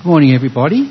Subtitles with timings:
[0.00, 0.90] Good morning, everybody.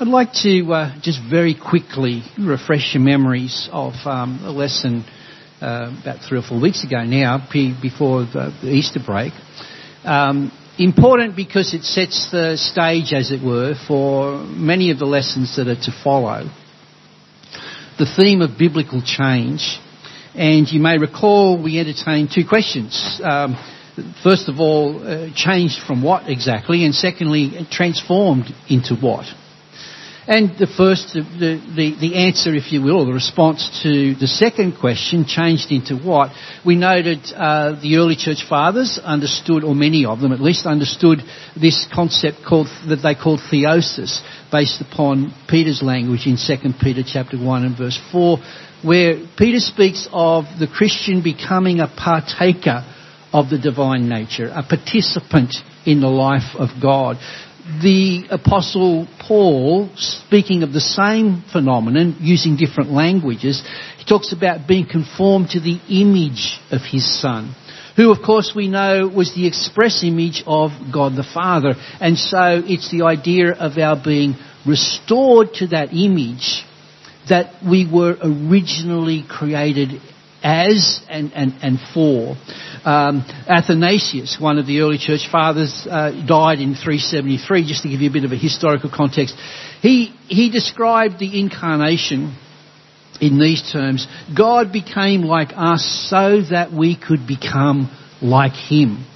[0.00, 5.04] I'd like to uh, just very quickly refresh your memories of um, a lesson
[5.60, 9.34] uh, about three or four weeks ago now, before the, the Easter break.
[10.02, 15.54] Um, important because it sets the stage, as it were, for many of the lessons
[15.56, 16.48] that are to follow.
[17.98, 19.78] The theme of biblical change,
[20.34, 23.20] and you may recall we entertained two questions.
[23.22, 23.56] Um,
[24.22, 29.26] first of all, uh, changed from what exactly, and secondly, transformed into what.
[30.26, 31.22] And the first, the,
[31.74, 35.96] the, the, answer, if you will, or the response to the second question, changed into
[35.96, 36.30] what?
[36.64, 41.18] We noted uh, the early church fathers understood, or many of them at least, understood
[41.60, 47.36] this concept called that they called theosis, based upon Peter's language in 2 Peter chapter
[47.36, 48.38] 1 and verse 4,
[48.84, 52.86] where Peter speaks of the Christian becoming a partaker
[53.32, 55.54] of the divine nature, a participant
[55.86, 57.16] in the life of God.
[57.82, 63.62] The apostle Paul, speaking of the same phenomenon, using different languages,
[63.98, 67.54] he talks about being conformed to the image of his son
[67.96, 71.74] who of course we know was the express image of God the Father.
[72.00, 74.34] And so it's the idea of our being
[74.66, 76.64] restored to that image
[77.28, 80.00] that we were originally created
[80.42, 82.36] as and, and, and for.
[82.84, 88.00] Um, Athanasius, one of the early church fathers, uh, died in 373, just to give
[88.00, 89.36] you a bit of a historical context.
[89.80, 92.36] He, he described the incarnation
[93.20, 94.06] in these terms.
[94.36, 97.90] God became like us so that we could become
[98.20, 99.06] like him.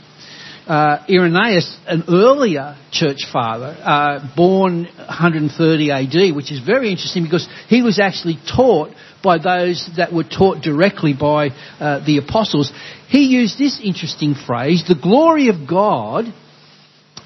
[0.66, 7.48] Uh, Irenaeus, an earlier church father, uh, born 130 AD, which is very interesting because
[7.68, 8.90] he was actually taught
[9.26, 11.48] by those that were taught directly by
[11.80, 12.72] uh, the apostles.
[13.08, 16.32] He used this interesting phrase, the glory of God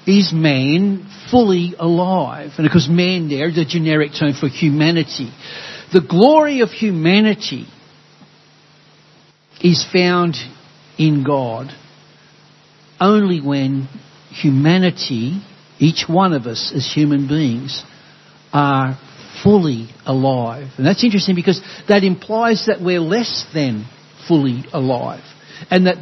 [0.07, 2.51] is man fully alive.
[2.57, 5.31] And of course man there is a generic term for humanity.
[5.93, 7.67] The glory of humanity
[9.61, 10.35] is found
[10.97, 11.69] in God
[12.99, 13.87] only when
[14.29, 15.41] humanity,
[15.79, 17.83] each one of us as human beings,
[18.53, 18.97] are
[19.43, 20.67] fully alive.
[20.77, 23.85] And that's interesting because that implies that we're less than
[24.27, 25.23] fully alive.
[25.69, 25.97] And that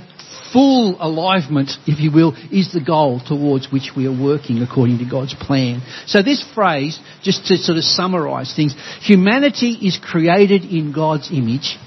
[0.51, 5.05] full alivement, if you will, is the goal towards which we are working according to
[5.09, 5.81] God's plan.
[6.07, 11.77] So this phrase, just to sort of summarise things, humanity is created in God's image,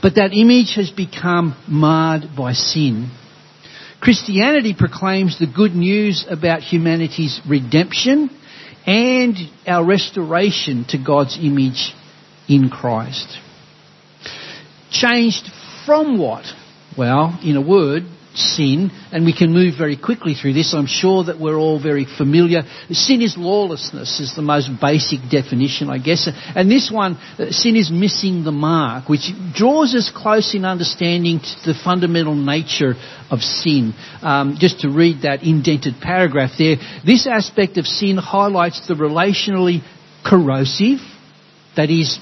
[0.00, 3.10] but that image has become marred by sin.
[4.00, 8.30] Christianity proclaims the good news about humanity's redemption
[8.86, 11.94] and our restoration to God's image
[12.48, 13.38] in Christ.
[14.90, 15.48] Changed
[15.86, 16.44] from what?
[16.96, 18.04] Well, in a word,
[18.34, 20.74] sin, and we can move very quickly through this.
[20.74, 22.62] I'm sure that we're all very familiar.
[22.90, 26.28] Sin is lawlessness, is the most basic definition, I guess.
[26.54, 31.40] And this one, uh, sin is missing the mark, which draws us close in understanding
[31.64, 32.94] the fundamental nature
[33.30, 33.94] of sin.
[34.22, 39.82] Um, just to read that indented paragraph there, this aspect of sin highlights the relationally
[40.24, 40.98] corrosive,
[41.76, 42.18] that is,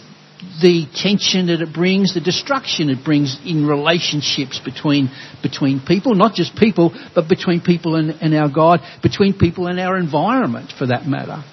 [0.63, 5.11] the tension that it brings, the destruction it brings in relationships between,
[5.43, 9.79] between people, not just people, but between people and, and our God, between people and
[9.79, 11.45] our environment for that matter.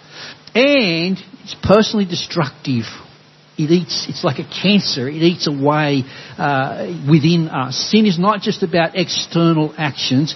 [0.56, 2.86] And it's personally destructive.
[3.58, 5.10] It eats, it's like a cancer.
[5.10, 6.04] It eats away
[6.38, 7.76] uh, within us.
[7.92, 10.36] Sin is not just about external actions,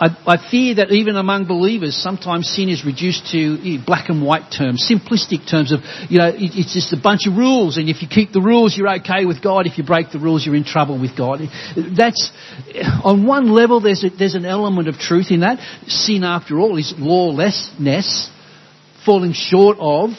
[0.00, 4.24] I, I, fear that even among believers, sometimes sin is reduced to eh, black and
[4.24, 7.88] white terms, simplistic terms of, you know, it, it's just a bunch of rules, and
[7.88, 9.66] if you keep the rules, you're okay with God.
[9.66, 11.40] If you break the rules, you're in trouble with God.
[11.96, 12.30] That's,
[12.72, 15.58] eh, on one level, there's, a, there's an element of truth in that.
[15.88, 18.30] Sin, after all, is lawlessness,
[19.04, 20.10] falling short of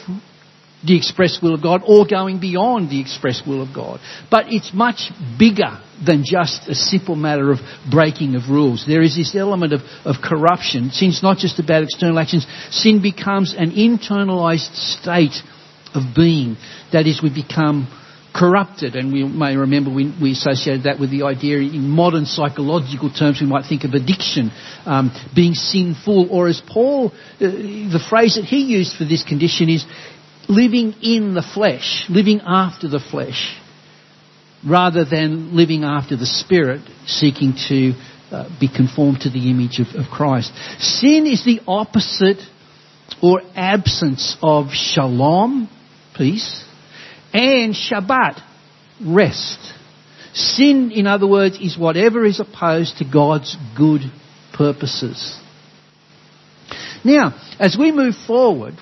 [0.84, 4.00] the express will of God or going beyond the express will of God.
[4.30, 7.58] But it's much bigger than just a simple matter of
[7.90, 8.84] breaking of rules.
[8.86, 10.90] There is this element of, of corruption.
[10.90, 12.46] Sin's not just about external actions.
[12.70, 15.36] Sin becomes an internalized state
[15.94, 16.56] of being.
[16.92, 17.88] That is, we become
[18.34, 23.12] corrupted, and we may remember we, we associated that with the idea in modern psychological
[23.12, 24.52] terms we might think of addiction,
[24.86, 29.68] um, being sinful, or as Paul, uh, the phrase that he used for this condition
[29.68, 29.84] is
[30.48, 33.56] living in the flesh, living after the flesh,
[34.66, 37.92] rather than living after the Spirit, seeking to
[38.30, 40.52] uh, be conformed to the image of, of Christ.
[40.78, 42.38] Sin is the opposite
[43.22, 45.68] or absence of shalom,
[46.16, 46.64] peace,
[47.32, 48.42] and Shabbat,
[49.04, 49.58] rest.
[50.32, 54.02] Sin, in other words, is whatever is opposed to God's good
[54.54, 55.38] purposes.
[57.04, 58.74] Now, as we move forward,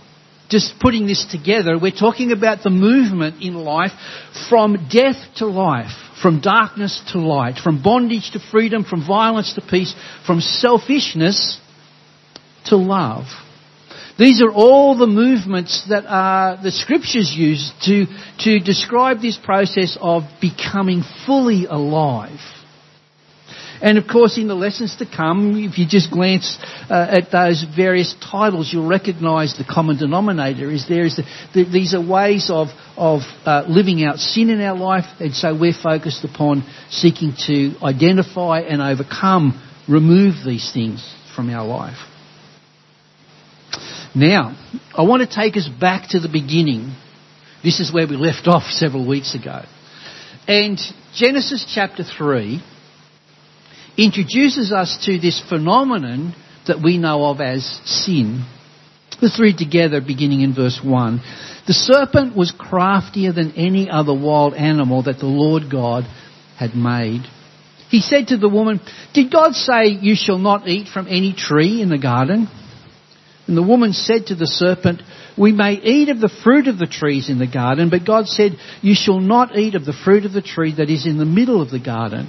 [0.49, 3.93] just putting this together, we're talking about the movement in life
[4.49, 5.93] from death to life,
[6.23, 9.95] from darkness to light, from bondage to freedom, from violence to peace,
[10.27, 11.61] from selfishness
[12.67, 13.27] to love.
[14.19, 16.03] These are all the movements that
[16.62, 18.06] the scriptures use to,
[18.41, 22.41] to describe this process of becoming fully alive.
[23.80, 26.58] And of course, in the lessons to come, if you just glance
[26.90, 31.70] uh, at those various titles, you'll recognise the common denominator is there is the, the,
[31.70, 35.72] these are ways of of uh, living out sin in our life, and so we're
[35.72, 41.98] focused upon seeking to identify and overcome, remove these things from our life.
[44.14, 44.56] Now,
[44.94, 46.96] I want to take us back to the beginning.
[47.62, 49.62] This is where we left off several weeks ago.
[50.48, 50.78] And
[51.14, 52.62] Genesis chapter 3
[53.99, 56.35] introduces us to this phenomenon
[56.69, 58.47] that we know of as sin.
[59.21, 61.21] Let's read together beginning in verse 1.
[61.67, 66.05] The serpent was craftier than any other wild animal that the Lord God
[66.56, 67.23] had made.
[67.91, 68.81] He said to the woman,
[69.15, 72.49] Did God say you shall not eat from any tree in the garden?
[73.49, 75.03] And the woman said to the serpent,
[75.37, 78.53] We may eat of the fruit of the trees in the garden, but God said,
[78.83, 81.61] You shall not eat of the fruit of the tree that is in the middle
[81.61, 82.29] of the garden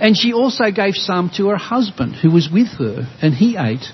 [0.00, 3.86] And she also gave some to her husband who was with her, and he ate.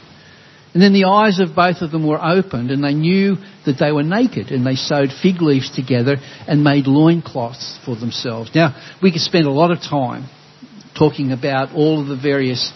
[0.75, 3.37] And then the eyes of both of them were opened, and they knew
[3.67, 6.17] that they were naked, and they sewed fig leaves together
[6.49, 8.51] and made loincloths for themselves.
[8.55, 10.29] Now, we could spend a lot of time
[10.99, 12.73] talking about all of the various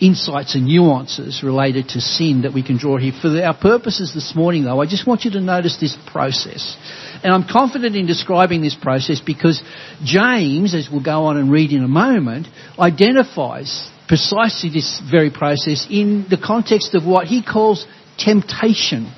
[0.00, 3.12] insights and nuances related to sin that we can draw here.
[3.20, 6.76] For our purposes this morning, though, I just want you to notice this process.
[7.24, 9.62] And I'm confident in describing this process because
[10.04, 12.46] James, as we'll go on and read in a moment,
[12.78, 17.86] identifies precisely this very process in the context of what he calls
[18.18, 19.12] temptation.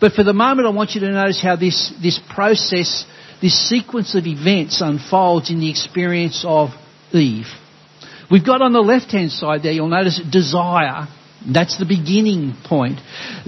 [0.00, 3.04] But for the moment, I want you to notice how this, this process,
[3.40, 6.70] this sequence of events unfolds in the experience of
[7.12, 7.46] Eve.
[8.30, 11.08] We've got on the left hand side there, you'll notice desire.
[11.46, 13.00] That's the beginning point.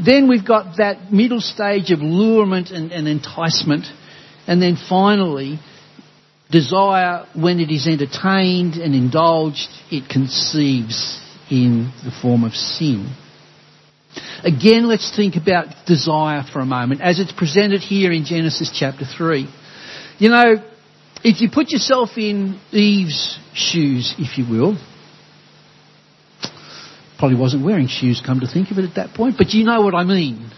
[0.03, 3.87] Then we've got that middle stage of lurement and, and enticement.
[4.47, 5.59] And then finally,
[6.51, 13.15] desire, when it is entertained and indulged, it conceives in the form of sin.
[14.43, 19.05] Again, let's think about desire for a moment as it's presented here in Genesis chapter
[19.05, 19.49] 3.
[20.19, 20.70] You know,
[21.23, 24.79] if you put yourself in Eve's shoes, if you will,
[27.19, 29.83] probably wasn't wearing shoes, come to think of it at that point, but you know
[29.83, 30.51] what I mean.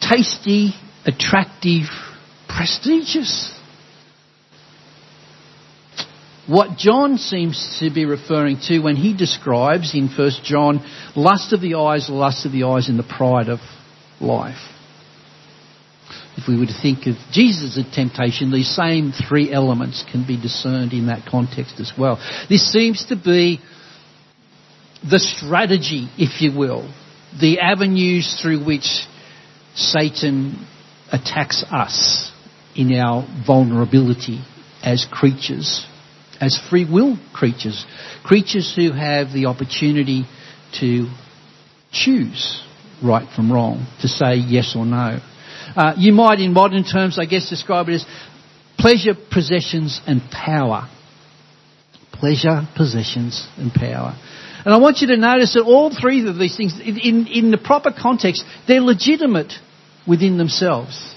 [0.00, 1.86] Tasty, attractive,
[2.48, 3.58] prestigious.
[6.46, 10.84] What John seems to be referring to when he describes in 1 John
[11.16, 13.58] lust of the eyes, lust of the eyes, and the pride of
[14.20, 14.58] life
[16.36, 20.92] if we were to think of Jesus temptation, these same three elements can be discerned
[20.92, 22.16] in that context as well.
[22.48, 23.60] This seems to be
[25.08, 26.92] the strategy, if you will,
[27.38, 29.06] the avenues through which
[29.74, 30.66] Satan
[31.10, 32.30] attacks us
[32.74, 34.42] in our vulnerability
[34.82, 35.86] as creatures,
[36.40, 37.84] as free will creatures,
[38.24, 40.24] creatures who have the opportunity
[40.80, 41.10] to
[41.92, 42.62] choose
[43.02, 45.18] right from wrong, to say yes or no.
[45.76, 48.06] Uh, you might, in modern terms, I guess, describe it as
[48.78, 50.88] pleasure, possessions, and power.
[52.12, 54.16] Pleasure, possessions, and power.
[54.64, 57.58] And I want you to notice that all three of these things, in, in the
[57.58, 59.52] proper context, they're legitimate
[60.06, 61.14] within themselves.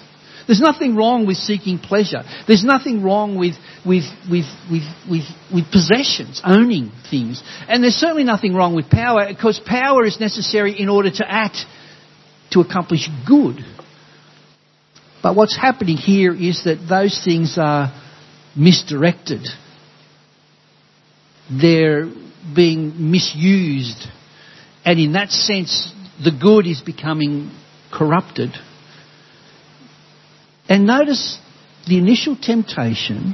[0.48, 2.24] There's nothing wrong with seeking pleasure.
[2.48, 7.42] There's nothing wrong with, with, with, with, with, with possessions, owning things.
[7.68, 11.58] And there's certainly nothing wrong with power because power is necessary in order to act
[12.52, 13.58] to accomplish good.
[15.26, 17.92] But what's happening here is that those things are
[18.56, 19.42] misdirected.
[21.50, 22.12] They're
[22.56, 24.06] being misused.
[24.86, 25.92] And in that sense,
[26.24, 27.50] the good is becoming
[27.92, 28.52] corrupted.
[30.70, 31.40] And notice
[31.88, 33.34] the initial temptation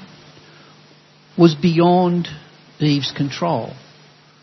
[1.38, 2.30] was beyond
[2.80, 3.74] Eve's control.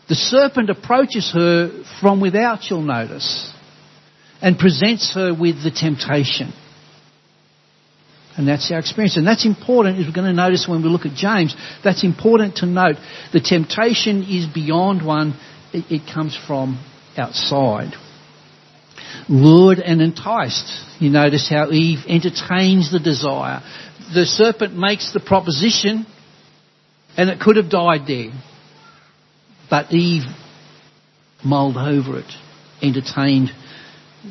[0.07, 3.51] The serpent approaches her from without, you'll notice.
[4.39, 6.53] and presents her with the temptation.
[8.39, 9.17] And that's our experience.
[9.17, 11.53] And that's important, as we're going to notice when we look at James,
[11.83, 12.95] that's important to note.
[13.33, 15.37] The temptation is beyond one,
[15.73, 16.81] it, it comes from
[17.17, 17.95] outside.
[19.27, 20.71] Lured and enticed.
[21.01, 23.61] You notice how Eve entertains the desire.
[24.13, 26.05] The serpent makes the proposition,
[27.17, 28.31] and it could have died there.
[29.69, 30.23] But Eve
[31.43, 32.31] mulled over it,
[32.81, 33.49] entertained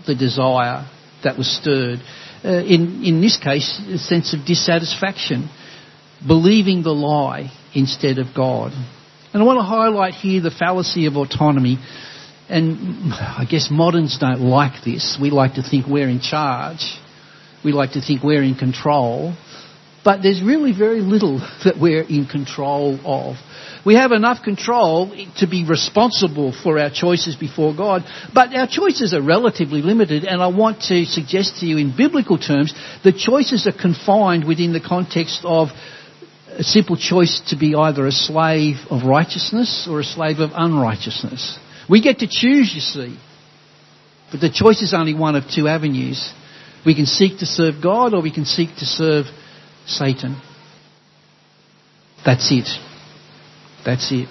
[0.07, 0.88] the desire
[1.25, 2.00] that was stirred
[2.45, 5.49] uh, in, in this case, a sense of dissatisfaction,
[6.26, 8.73] believing the lie instead of God.
[9.33, 11.78] And I want to highlight here the fallacy of autonomy.
[12.49, 15.18] And I guess moderns don't like this.
[15.21, 16.99] We like to think we're in charge.
[17.64, 19.35] We like to think we're in control.
[20.09, 23.37] But there's really very little that we're in control of.
[23.85, 29.12] We have enough control to be responsible for our choices before God, but our choices
[29.12, 32.73] are relatively limited, and I want to suggest to you in biblical terms,
[33.05, 35.69] the choices are confined within the context of
[36.57, 41.59] a simple choice to be either a slave of righteousness or a slave of unrighteousness.
[41.87, 43.19] We get to choose, you see.
[44.31, 46.33] But the choice is only one of two avenues.
[46.87, 49.27] We can seek to serve God or we can seek to serve
[49.88, 50.40] Satan.
[52.25, 52.68] That's it.
[53.85, 54.28] That's it.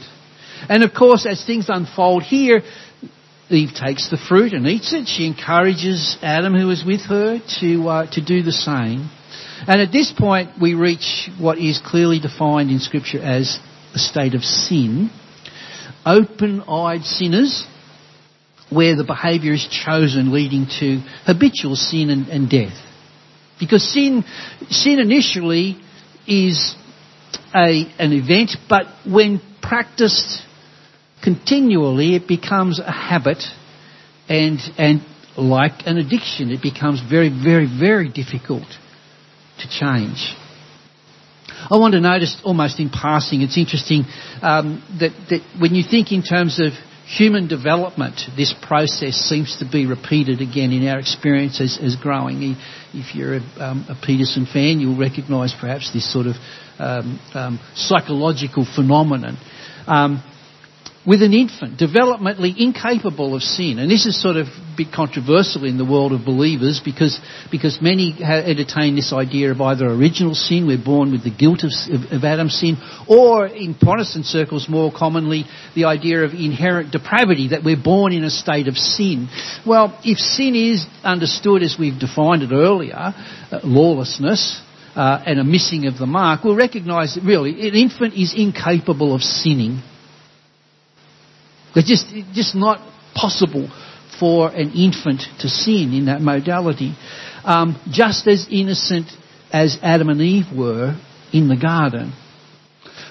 [0.69, 2.61] And of course, as things unfold here,
[3.49, 5.07] Eve takes the fruit and eats it.
[5.07, 9.09] She encourages Adam, who is with her, to uh, to do the same.
[9.67, 13.59] And at this point, we reach what is clearly defined in Scripture as
[13.95, 15.09] a state of sin.
[16.05, 17.65] Open-eyed sinners,
[18.69, 22.77] where the behaviour is chosen, leading to habitual sin and, and death.
[23.59, 24.23] Because sin,
[24.69, 25.77] sin initially
[26.27, 26.75] is
[27.55, 30.41] a, an event, but when practiced
[31.23, 33.43] continually, it becomes a habit
[34.29, 35.01] and, and
[35.37, 38.67] like an addiction, it becomes very, very, very difficult
[39.59, 40.33] to change.
[41.69, 44.05] I want to notice almost in passing, it's interesting
[44.41, 46.73] um, that, that when you think in terms of
[47.07, 52.57] human development, this process seems to be repeated again in our experience as, as growing.
[52.93, 56.35] If you're a, um, a Peterson fan, you'll recognise perhaps this sort of
[56.79, 59.37] um, um, psychological phenomenon.
[61.07, 63.79] With an infant, developmentally incapable of sin.
[63.79, 67.17] And this is sort of a bit controversial in the world of believers because,
[67.49, 71.71] because many entertain this idea of either original sin, we're born with the guilt of,
[72.11, 72.75] of Adam's sin,
[73.07, 75.45] or in Protestant circles more commonly,
[75.75, 79.29] the idea of inherent depravity, that we're born in a state of sin.
[79.65, 84.61] Well, if sin is understood as we've defined it earlier, uh, lawlessness,
[84.93, 89.15] uh, and a missing of the mark, we'll recognise that really an infant is incapable
[89.15, 89.81] of sinning.
[91.75, 92.79] It's just, just not
[93.13, 93.69] possible
[94.19, 96.95] for an infant to sin in that modality.
[97.43, 99.07] Um, just as innocent
[99.51, 100.99] as Adam and Eve were
[101.31, 102.13] in the garden.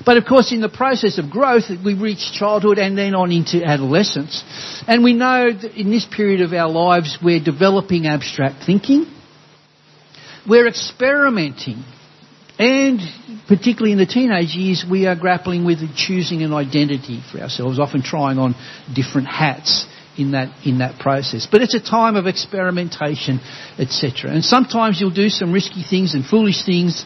[0.05, 3.65] But of course, in the process of growth, we reach childhood and then on into
[3.65, 4.45] adolescence.
[4.87, 9.07] And we know that in this period of our lives, we're developing abstract thinking.
[10.47, 11.85] We're experimenting
[12.59, 13.01] and
[13.49, 18.03] particularly in the teenage years, we are grappling with choosing an identity for ourselves, often
[18.03, 18.55] trying on
[18.95, 19.87] different hats
[20.17, 21.47] in that in that process.
[21.51, 23.41] But it's a time of experimentation,
[23.79, 24.31] etc.
[24.31, 27.05] And sometimes you'll do some risky things and foolish things.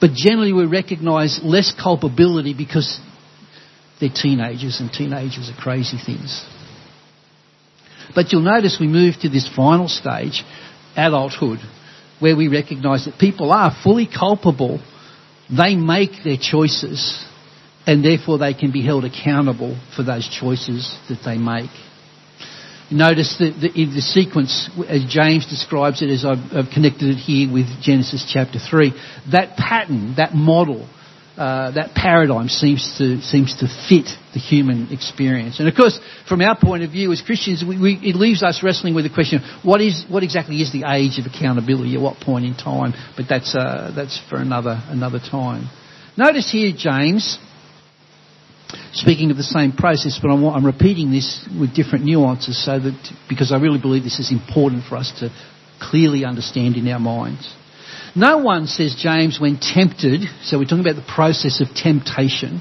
[0.00, 3.00] But generally we recognise less culpability because
[4.00, 6.44] they're teenagers and teenagers are crazy things.
[8.14, 10.44] But you'll notice we move to this final stage,
[10.96, 11.58] adulthood
[12.20, 14.80] where we recognize that people are fully culpable.
[15.50, 17.24] They make their choices
[17.86, 21.70] and therefore they can be held accountable for those choices that they make.
[22.92, 27.66] Notice that in the sequence, as James describes it, as I've connected it here with
[27.80, 28.92] Genesis chapter 3,
[29.32, 30.88] that pattern, that model,
[31.40, 35.58] uh, that paradigm seems to seems to fit the human experience.
[35.58, 38.62] And of course, from our point of view as Christians, we, we, it leaves us
[38.62, 42.20] wrestling with the question: what is what exactly is the age of accountability at what
[42.20, 42.92] point in time?
[43.16, 45.70] But that's uh, that's for another another time.
[46.14, 47.38] Notice here, James.
[48.92, 53.12] Speaking of the same process, but I'm, I'm repeating this with different nuances, so that
[53.30, 55.30] because I really believe this is important for us to
[55.80, 57.48] clearly understand in our minds.
[58.16, 62.60] No one, says James, when tempted, so we're talking about the process of temptation,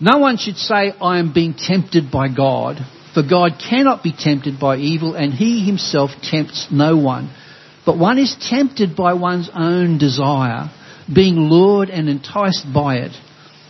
[0.00, 2.78] no one should say, I am being tempted by God,
[3.14, 7.32] for God cannot be tempted by evil, and he himself tempts no one.
[7.86, 10.70] But one is tempted by one's own desire,
[11.12, 13.12] being lured and enticed by it.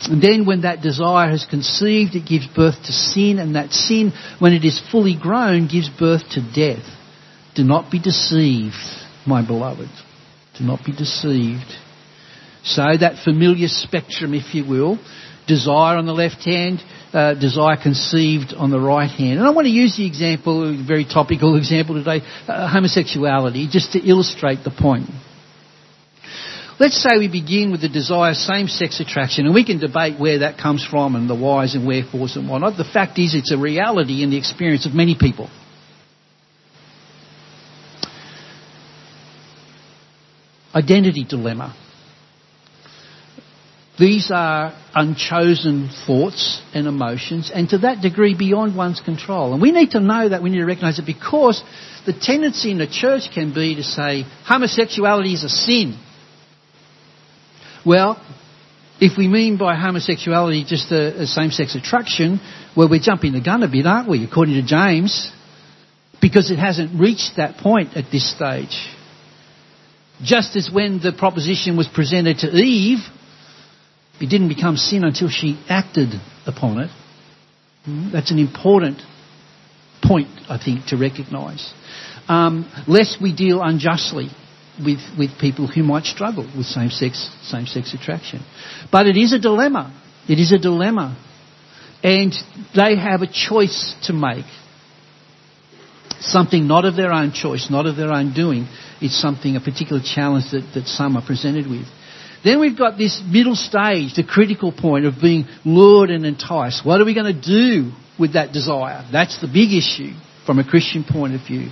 [0.02, 4.12] And then when that desire has conceived, it gives birth to sin, and that sin,
[4.38, 6.84] when it is fully grown, gives birth to death.
[7.54, 8.74] Do not be deceived,
[9.26, 9.88] my beloved.
[10.58, 11.70] Do not be deceived.
[12.64, 14.98] So that familiar spectrum, if you will,
[15.46, 16.80] desire on the left hand,
[17.12, 19.38] uh, desire conceived on the right hand.
[19.38, 23.92] And I want to use the example, a very topical example today, uh, homosexuality, just
[23.92, 25.10] to illustrate the point.
[26.80, 30.58] Let's say we begin with the desire same-sex attraction, and we can debate where that
[30.58, 32.76] comes from and the whys and wherefores and whatnot.
[32.76, 35.50] The fact is it's a reality in the experience of many people.
[40.74, 41.76] Identity dilemma.
[43.96, 49.52] These are unchosen thoughts and emotions, and to that degree beyond one's control.
[49.52, 51.62] And we need to know that, we need to recognise it because
[52.04, 55.96] the tendency in the church can be to say homosexuality is a sin.
[57.86, 58.20] Well,
[59.00, 62.40] if we mean by homosexuality just a, a same-sex attraction,
[62.76, 65.30] well, we're jumping the gun a bit, aren't we, according to James?
[66.20, 68.88] Because it hasn't reached that point at this stage.
[70.24, 73.00] Just as when the proposition was presented to Eve,
[74.20, 76.08] it didn't become sin until she acted
[76.46, 76.90] upon it.
[77.84, 78.10] Hmm?
[78.12, 79.02] That's an important
[80.02, 81.72] point, I think, to recognise.
[82.28, 84.28] Um, lest we deal unjustly
[84.82, 88.40] with, with people who might struggle with same-sex, same-sex attraction.
[88.90, 89.92] But it is a dilemma.
[90.28, 91.16] It is a dilemma.
[92.02, 92.34] And
[92.74, 94.46] they have a choice to make.
[96.20, 98.68] Something not of their own choice, not of their own doing.
[99.00, 101.86] It's something, a particular challenge that, that some are presented with.
[102.44, 106.84] Then we've got this middle stage, the critical point of being lured and enticed.
[106.84, 109.04] What are we going to do with that desire?
[109.10, 110.12] That's the big issue
[110.44, 111.70] from a Christian point of view.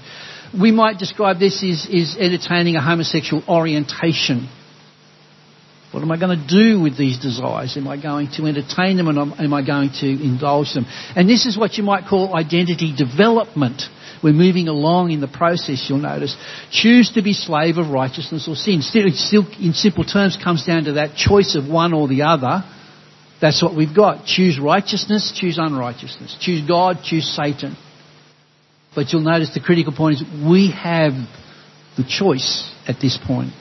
[0.59, 4.49] We might describe this as, as entertaining a homosexual orientation.
[5.93, 7.77] What am I going to do with these desires?
[7.77, 10.87] Am I going to entertain them and am I going to indulge them?
[11.15, 13.83] And this is what you might call identity development.
[14.23, 16.37] We're moving along in the process, you'll notice.
[16.71, 18.83] Choose to be slave of righteousness or sin.
[18.83, 22.63] Still, in simple terms, comes down to that choice of one or the other.
[23.41, 24.25] That's what we've got.
[24.25, 26.37] Choose righteousness, choose unrighteousness.
[26.41, 27.77] Choose God, choose Satan.
[28.95, 31.13] But you'll notice the critical point is we have
[31.97, 33.53] the choice at this point.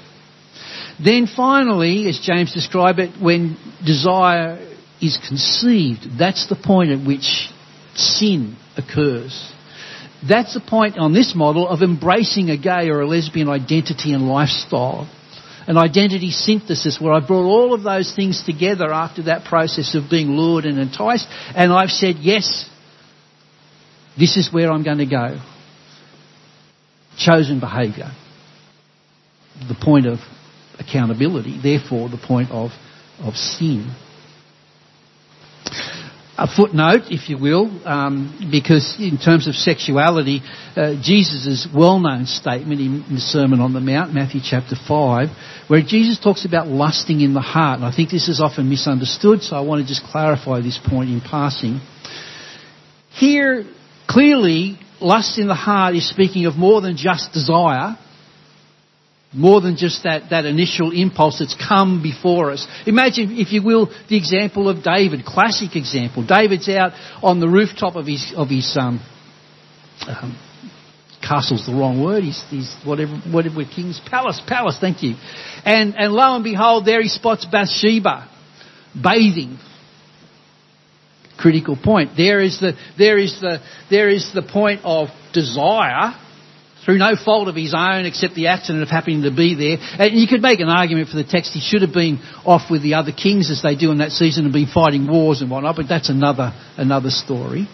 [1.04, 4.60] Then finally, as James described it, when desire
[5.02, 7.50] is conceived, that's the point at which
[7.96, 9.51] sin occurs.
[10.28, 14.28] That's the point on this model of embracing a gay or a lesbian identity and
[14.28, 15.10] lifestyle.
[15.68, 20.10] An identity synthesis where I brought all of those things together after that process of
[20.10, 22.70] being lured and enticed and I've said, yes,
[24.18, 25.40] this is where I'm going to go.
[27.18, 28.12] Chosen behaviour.
[29.68, 30.20] The point of
[30.80, 32.72] accountability, therefore the point of,
[33.20, 33.94] of sin
[36.42, 40.42] a footnote, if you will, um, because in terms of sexuality,
[40.76, 45.30] uh, Jesus' well-known statement in, in, the Sermon on the Mount, Matthew chapter 5,
[45.68, 47.78] where Jesus talks about lusting in the heart.
[47.78, 51.12] And I think this is often misunderstood, so I want to just clarify this point
[51.12, 51.80] in passing.
[53.12, 53.64] Here,
[54.10, 58.00] clearly, lust in the heart is speaking of more than just desire,
[59.34, 62.67] more than just that, that initial impulse that's come before us.
[62.86, 66.26] Imagine, if you will, the example of David, classic example.
[66.26, 66.91] David's out
[67.24, 69.00] on the rooftop of his, of his um,
[70.08, 70.38] um,
[71.22, 72.24] castle's the wrong word.
[72.24, 74.78] He's, he's whatever, whatever king's palace, palace.
[74.82, 75.15] Thank you.
[75.63, 78.30] And and lo and behold, there he spots Bathsheba
[79.02, 79.58] bathing.
[81.38, 82.12] Critical point.
[82.17, 86.13] There is the there is the there is the point of desire
[86.86, 89.78] through no fault of his own except the accident of happening to be there.
[90.00, 91.54] And you could make an argument for the text.
[91.54, 94.46] He should have been off with the other kings as they do in that season
[94.46, 97.67] and been fighting wars and whatnot, but that's another, another story.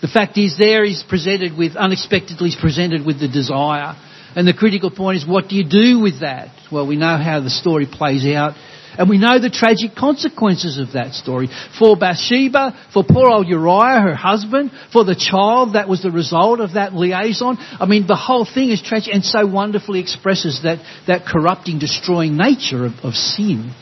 [0.00, 3.96] The fact is there he's presented with, unexpectedly he's presented with the desire.
[4.36, 6.54] And the critical point is what do you do with that?
[6.70, 8.54] Well, we know how the story plays out
[8.98, 11.48] and we know the tragic consequences of that story.
[11.78, 16.58] For Bathsheba, for poor old Uriah, her husband, for the child that was the result
[16.58, 17.58] of that liaison.
[17.58, 22.36] I mean, the whole thing is tragic and so wonderfully expresses that, that corrupting, destroying
[22.36, 23.72] nature of, of sin.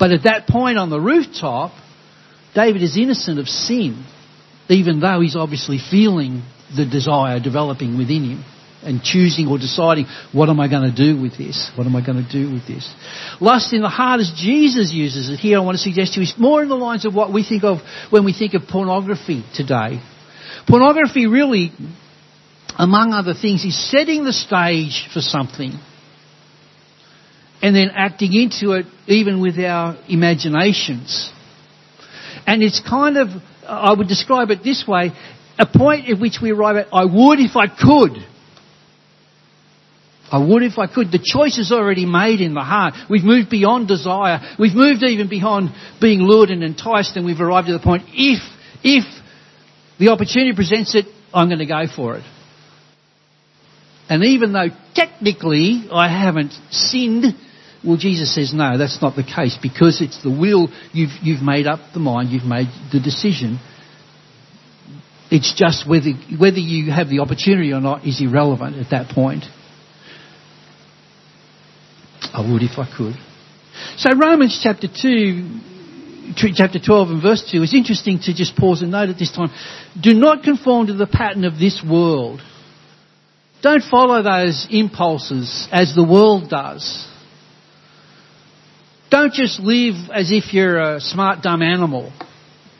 [0.00, 1.72] But at that point on the rooftop,
[2.56, 4.04] David is innocent of sin,
[4.68, 6.42] even though he's obviously feeling
[6.76, 8.44] the desire developing within him
[8.84, 11.70] and choosing or deciding, what am I going to do with this?
[11.76, 12.92] What am I going to do with this?
[13.40, 16.24] Lust in the heart as Jesus uses it here, I want to suggest to you,
[16.24, 17.78] is more in the lines of what we think of
[18.10, 20.00] when we think of pornography today.
[20.68, 21.72] Pornography really,
[22.78, 25.78] among other things, is setting the stage for something.
[27.64, 31.32] and then acting into it even with our imaginations.
[32.46, 33.28] And it's kind of,
[33.66, 35.12] I would describe it this way,
[35.58, 38.22] a point at which we arrive at, I would if I could.
[40.32, 41.12] Oh, I would if I could.
[41.12, 42.94] The choice is already made in the heart.
[43.08, 44.40] We've moved beyond desire.
[44.58, 48.42] We've moved even beyond being lured and enticed and we've arrived at the point, if,
[48.82, 49.04] if
[49.98, 52.24] the opportunity presents it, I'm going to go for it.
[54.08, 57.24] And even though technically I haven't sinned,
[57.84, 60.68] well, Jesus says no, that's not the case because it's the will.
[60.92, 62.30] You've, you've made up the mind.
[62.30, 63.58] You've made the decision.
[65.30, 69.44] It's just whether, whether you have the opportunity or not is irrelevant at that point.
[72.34, 73.14] I would if I could.
[73.96, 75.60] So Romans chapter 2,
[76.56, 79.50] chapter 12 and verse 2 is interesting to just pause and note at this time.
[80.00, 82.40] Do not conform to the pattern of this world.
[83.62, 87.08] Don't follow those impulses as the world does.
[89.10, 92.12] Don't just live as if you're a smart dumb animal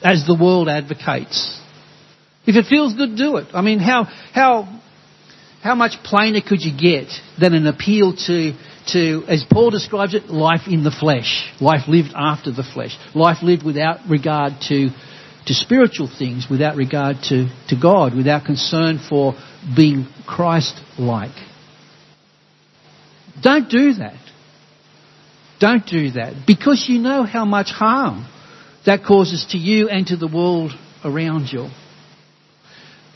[0.03, 1.61] as the world advocates.
[2.45, 3.47] If it feels good, do it.
[3.55, 4.81] I mean, how, how,
[5.63, 7.09] how much plainer could you get
[7.41, 8.53] than an appeal to,
[8.93, 13.39] to, as Paul describes it, life in the flesh, life lived after the flesh, life
[13.43, 14.91] lived without regard to,
[15.47, 19.35] to spiritual things, without regard to, to God, without concern for
[19.77, 21.37] being Christ-like.
[23.43, 24.21] Don't do that.
[25.61, 28.27] Don't do that because you know how much harm
[28.85, 30.73] that causes to you and to the world
[31.05, 31.69] around you.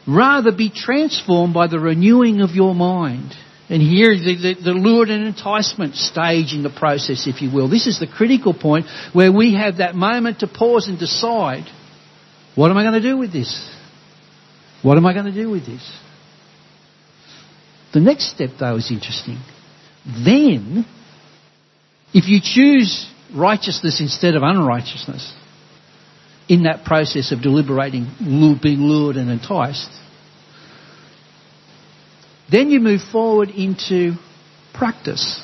[0.06, 3.34] Rather be transformed by the renewing of your mind.
[3.70, 7.68] And here, the, the, the lured and enticement stage in the process, if you will.
[7.68, 11.64] This is the critical point where we have that moment to pause and decide,
[12.54, 13.70] what am I going to do with this?
[14.82, 15.82] What am I going to do with this?
[17.92, 19.38] The next step, though, is interesting.
[20.06, 20.86] Then,
[22.14, 25.34] if you choose righteousness instead of unrighteousness,
[26.48, 28.06] in that process of deliberating,
[28.62, 29.90] being lured and enticed,
[32.50, 34.12] then you move forward into
[34.74, 35.42] practice.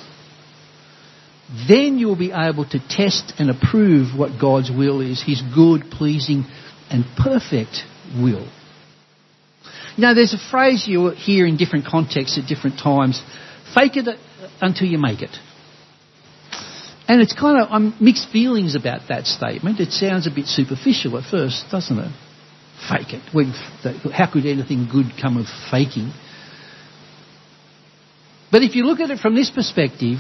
[1.69, 5.91] Then you will be able to test and approve what God's will is, His good,
[5.91, 6.45] pleasing,
[6.91, 7.85] and perfect
[8.17, 8.49] will.
[9.97, 13.23] Now, there's a phrase you hear in different contexts at different times
[13.75, 14.09] fake it
[14.61, 15.37] until you make it.
[17.07, 19.79] And it's kind of I'm mixed feelings about that statement.
[19.79, 22.13] It sounds a bit superficial at first, doesn't it?
[22.89, 24.13] Fake it.
[24.13, 26.13] How could anything good come of faking?
[28.55, 30.19] But if you look at it from this perspective,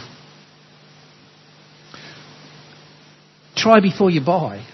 [3.54, 4.66] try before you buy.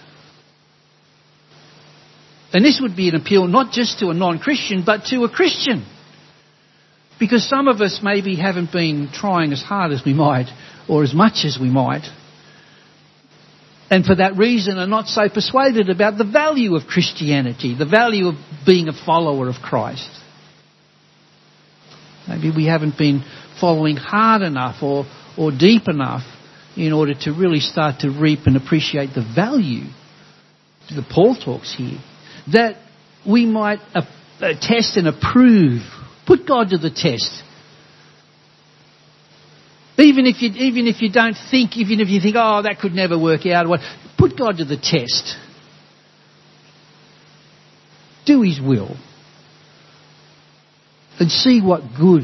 [2.53, 5.85] And this would be an appeal not just to a non-Christian, but to a Christian.
[7.19, 10.47] Because some of us maybe haven't been trying as hard as we might,
[10.89, 12.09] or as much as we might.
[13.91, 18.29] And for that reason are not so persuaded about the value of Christianity, the value
[18.29, 20.09] of being a follower of Christ.
[22.31, 23.23] Maybe we haven't been
[23.59, 25.05] following hard enough or,
[25.37, 26.23] or deep enough
[26.77, 29.89] in order to really start to reap and appreciate the value
[30.89, 31.99] that Paul talks here
[32.53, 32.75] that
[33.27, 33.79] we might
[34.39, 35.81] test and approve.
[36.25, 37.43] Put God to the test.
[39.97, 42.93] Even if you, even if you don't think, even if you think, oh, that could
[42.93, 43.67] never work out,
[44.17, 45.35] put God to the test.
[48.25, 48.95] Do His will.
[51.19, 52.23] And see what good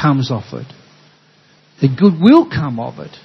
[0.00, 0.66] comes of it.
[1.80, 3.16] The good will come of it.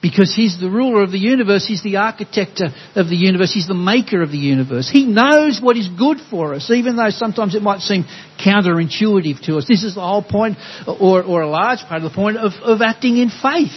[0.00, 3.74] Because he's the ruler of the universe, he's the architect of the universe, he's the
[3.74, 4.90] maker of the universe.
[4.90, 8.04] He knows what is good for us, even though sometimes it might seem
[8.44, 9.66] counterintuitive to us.
[9.68, 12.80] This is the whole point, or, or a large part of the point, of, of
[12.82, 13.70] acting in faith.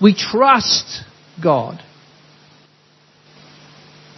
[0.00, 1.02] We trust
[1.42, 1.80] God.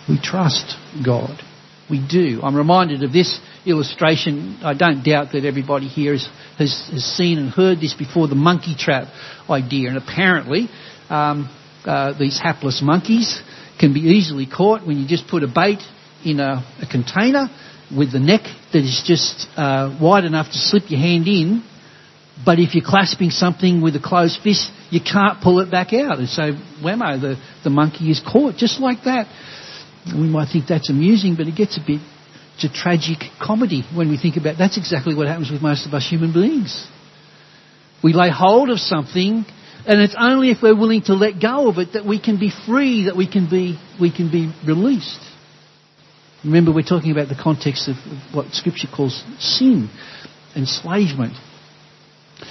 [0.07, 1.41] We trust God.
[1.89, 2.41] We do.
[2.43, 4.61] I'm reminded of this illustration.
[4.63, 6.29] I don't doubt that everybody here has,
[6.59, 9.09] has, has seen and heard this before, the monkey trap
[9.49, 9.89] idea.
[9.89, 10.69] And apparently,
[11.11, 11.55] um,
[11.85, 13.41] uh, these hapless monkeys
[13.79, 15.81] can be easily caught when you just put a bait
[16.25, 17.49] in a, a container
[17.97, 21.63] with the neck that is just uh, wide enough to slip your hand in.
[22.45, 26.19] But if you're clasping something with a closed fist, you can't pull it back out.
[26.19, 26.53] And so,
[26.83, 29.27] whammo, the, the monkey is caught just like that.
[30.07, 32.01] We might think that's amusing, but it gets a bit
[32.65, 36.09] a tragic comedy when we think about that's exactly what happens with most of us
[36.09, 36.87] human beings.
[38.03, 39.45] We lay hold of something
[39.87, 42.53] and it's only if we're willing to let go of it that we can be
[42.67, 45.21] free, that we can be, we can be released.
[46.45, 47.97] Remember, we're talking about the context of
[48.35, 49.91] what Scripture calls sin,
[50.55, 51.35] enslavement.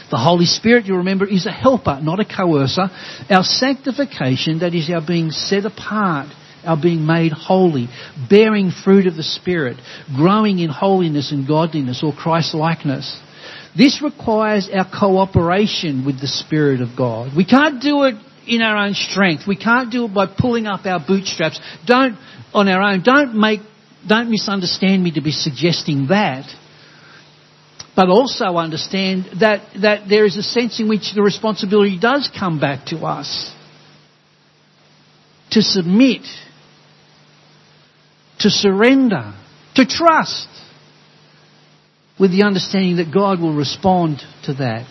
[0.09, 2.89] The Holy Spirit, you remember, is a helper, not a coercer.
[3.29, 6.27] Our sanctification, that is our being set apart,
[6.65, 7.87] our being made holy,
[8.29, 9.77] bearing fruit of the Spirit,
[10.15, 13.19] growing in holiness and godliness or Christ likeness.
[13.77, 17.35] This requires our cooperation with the Spirit of God.
[17.35, 18.15] We can't do it
[18.47, 19.43] in our own strength.
[19.47, 21.59] We can't do it by pulling up our bootstraps.
[21.85, 22.17] Don't,
[22.53, 23.59] on our own, don't make,
[24.07, 26.45] don't misunderstand me to be suggesting that
[27.97, 32.59] but also understand that, that there is a sense in which the responsibility does come
[32.59, 33.51] back to us
[35.49, 36.21] to submit,
[38.39, 39.33] to surrender,
[39.75, 40.47] to trust,
[42.19, 44.87] with the understanding that God will respond to that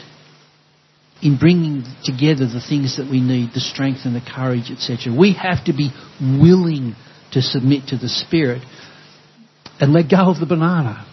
[1.23, 5.13] in bringing together the things that we need, the strength and the courage, etc.
[5.17, 6.95] We have to be willing
[7.33, 8.63] to submit to the Spirit
[9.81, 11.07] and let go of the banana.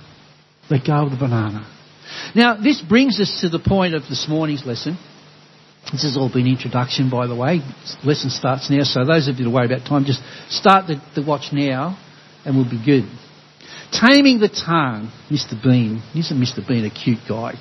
[0.70, 1.70] Let go of the banana.
[2.36, 4.98] Now, this brings us to the point of this morning's lesson.
[5.92, 7.60] This has all been introduction, by the way.
[8.04, 11.26] Lesson starts now, so those of you that worry about time, just start the, the
[11.26, 11.98] watch now,
[12.46, 13.06] and we'll be good.
[13.92, 15.62] Taming the tongue, Mr.
[15.62, 16.02] Bean.
[16.16, 16.68] Isn't Mr.
[16.68, 17.54] Bean a cute guy?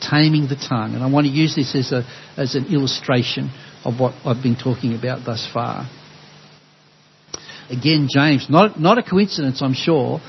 [0.00, 2.04] Taming the tongue, and I want to use this as a
[2.36, 3.50] as an illustration
[3.84, 5.88] of what I've been talking about thus far.
[7.68, 10.20] Again, James, not not a coincidence, I'm sure,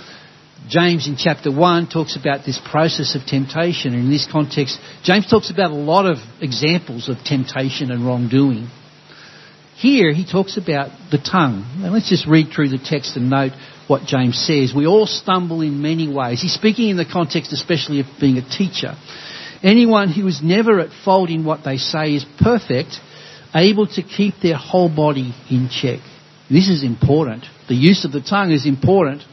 [0.67, 3.93] James in chapter 1 talks about this process of temptation.
[3.93, 8.69] And in this context, James talks about a lot of examples of temptation and wrongdoing.
[9.79, 11.63] Here, he talks about the tongue.
[11.81, 13.53] And let's just read through the text and note
[13.87, 14.73] what James says.
[14.75, 16.41] We all stumble in many ways.
[16.41, 18.95] He's speaking in the context especially of being a teacher.
[19.63, 22.97] Anyone who is never at fault in what they say is perfect,
[23.55, 25.99] able to keep their whole body in check.
[26.49, 27.45] This is important.
[27.69, 29.23] The use of the tongue is important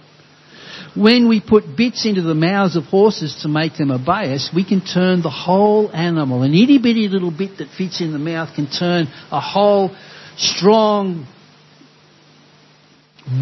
[0.96, 4.64] when we put bits into the mouths of horses to make them obey us, we
[4.64, 6.42] can turn the whole animal.
[6.42, 9.94] An itty bitty little bit that fits in the mouth can turn a whole
[10.36, 11.26] strong,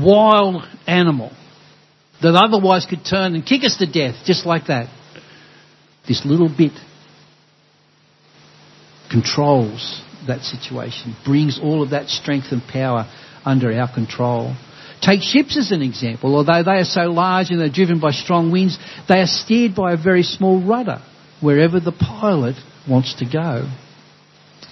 [0.00, 1.32] wild animal
[2.22, 4.88] that otherwise could turn and kick us to death, just like that.
[6.06, 6.72] This little bit
[9.10, 13.06] controls that situation, brings all of that strength and power
[13.44, 14.56] under our control.
[15.02, 16.34] Take ships as an example.
[16.34, 18.78] Although they are so large and they're driven by strong winds,
[19.08, 21.02] they are steered by a very small rudder
[21.40, 22.56] wherever the pilot
[22.88, 23.68] wants to go.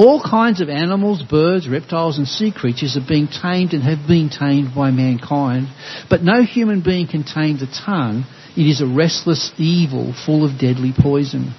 [0.00, 4.30] All kinds of animals, birds, reptiles, and sea creatures are being tamed and have been
[4.30, 5.68] tamed by mankind,
[6.08, 8.24] but no human being can tame the tongue.
[8.56, 11.54] It is a restless evil full of deadly poison.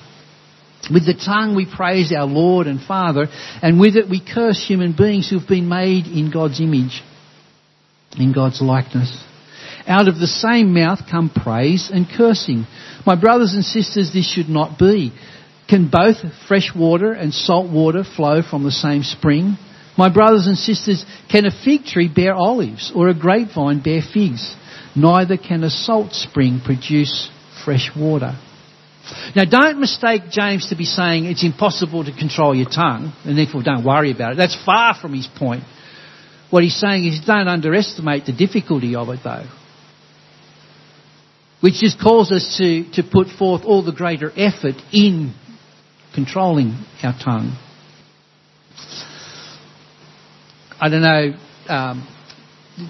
[0.91, 3.27] With the tongue we praise our Lord and Father,
[3.61, 7.03] and with it we curse human beings who have been made in God's image,
[8.17, 9.23] in God's likeness.
[9.85, 12.65] Out of the same mouth come praise and cursing.
[13.05, 15.13] My brothers and sisters, this should not be.
[15.71, 16.17] Can both
[16.49, 19.57] fresh water and salt water flow from the same spring?
[19.97, 24.53] My brothers and sisters, can a fig tree bear olives or a grapevine bear figs?
[24.97, 27.31] Neither can a salt spring produce
[27.63, 28.37] fresh water.
[29.33, 33.63] Now, don't mistake James to be saying it's impossible to control your tongue, and therefore
[33.63, 34.35] don't worry about it.
[34.35, 35.63] That's far from his point.
[36.49, 39.47] What he's saying is don't underestimate the difficulty of it, though.
[41.61, 45.33] Which just calls us to, to put forth all the greater effort in
[46.13, 47.57] controlling our tongue.
[50.79, 51.37] I don't know.
[51.67, 52.07] Um,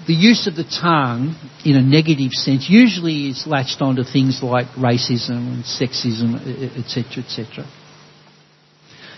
[0.06, 4.66] the use of the tongue in a negative sense usually is latched onto things like
[4.68, 6.36] racism and sexism,
[6.78, 7.66] etc., etc.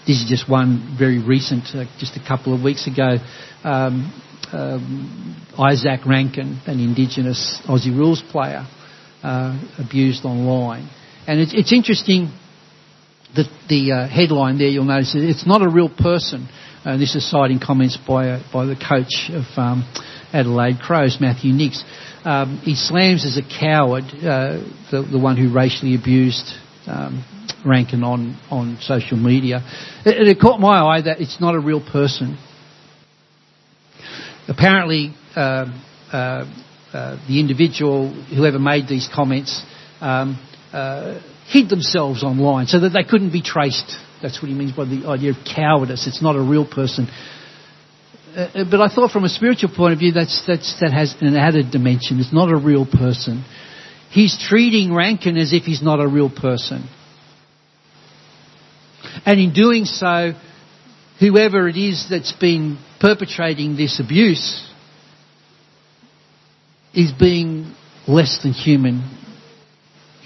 [0.07, 3.17] This is just one very recent, uh, just a couple of weeks ago.
[3.62, 4.12] Um,
[4.53, 8.67] um, Izak Rankine, an Indigenous Aussie rules player,
[9.23, 10.88] uh, abused online,
[11.27, 12.29] and it's, it's interesting.
[13.35, 16.49] The, the uh, headline there, you'll notice it's not a real person.
[16.85, 19.83] Uh, this is citing comments by by the coach of um,
[20.33, 21.83] Adelaide Crows, Matthew Nicks.
[22.25, 24.59] Um, he slams as a coward uh,
[24.90, 26.47] the, the, one who racially abused
[26.87, 27.25] um,
[27.64, 29.61] Rankine on, on social media.
[30.05, 32.38] It, it, caught my eye that it's not a real person.
[34.49, 35.66] Apparently, uh,
[36.12, 36.16] uh,
[36.92, 39.62] uh the individual, whoever made these comments,
[40.01, 40.38] um,
[40.73, 43.97] uh, hid themselves online so that they couldn't be traced.
[44.23, 46.07] That's what he means by the idea of cowardice.
[46.07, 47.09] It's not a real person
[48.37, 51.37] uh, but I thought from a spiritual point of view, that's, that's, that has an
[51.37, 52.19] added dimension.
[52.19, 53.45] It's not a real person.
[54.11, 56.89] He's treating Rankine as if he's not a real person.
[59.25, 60.33] And in doing so,
[61.21, 64.69] whoever it is that's been perpetrating this abuse
[66.93, 67.75] is being
[68.09, 69.13] less than human.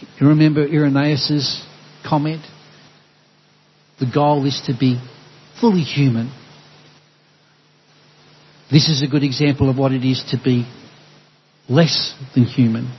[0.01, 1.65] You remember Irenaeus'
[2.07, 2.43] comment?
[3.99, 5.01] The goal is to be
[5.61, 6.33] fully human.
[8.71, 10.71] This is a good example of what it is to be
[11.69, 12.93] less than human.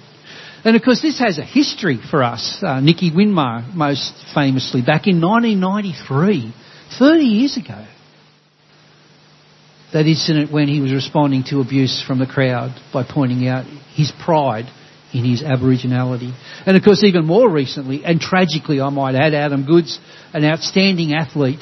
[0.66, 2.60] And of course, this has a history for us.
[2.62, 6.54] Uh, Nicky Winmar, most famously, back in 1993,
[6.98, 7.86] 30 years ago.
[9.94, 14.12] That incident when he was responding to abuse from the crowd by pointing out his
[14.24, 14.66] pride
[15.14, 16.34] in his Aboriginality.
[16.66, 20.00] And of course, even more recently, and tragically I might add, Adam Goodes,
[20.34, 21.60] an outstanding athlete,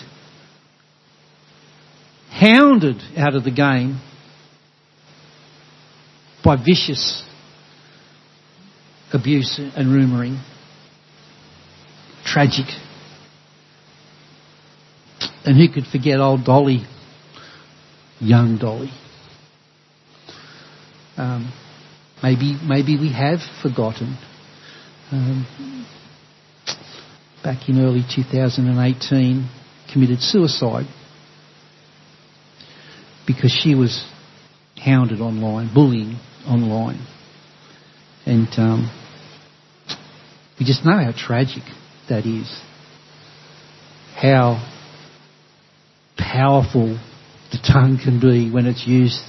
[2.29, 4.01] hounded out of the game
[6.43, 7.23] by vicious
[9.13, 10.39] abuse and rumouring.
[12.25, 12.65] Tragic.
[15.45, 16.85] And who could forget old Dolly,
[18.19, 18.91] young Dolly?
[21.15, 21.51] Um,
[22.21, 24.17] maybe, maybe we have forgotten.
[25.11, 25.85] Um,
[27.43, 29.49] back in early 2018,
[29.93, 30.85] committed suicide
[33.25, 34.05] because she was
[34.75, 37.05] hounded online, bullying online.
[38.25, 38.91] And um,
[40.59, 41.63] we just know how tragic
[42.09, 42.61] that is.
[44.15, 44.61] How
[46.17, 46.99] powerful
[47.51, 49.21] the tongue can be when it's used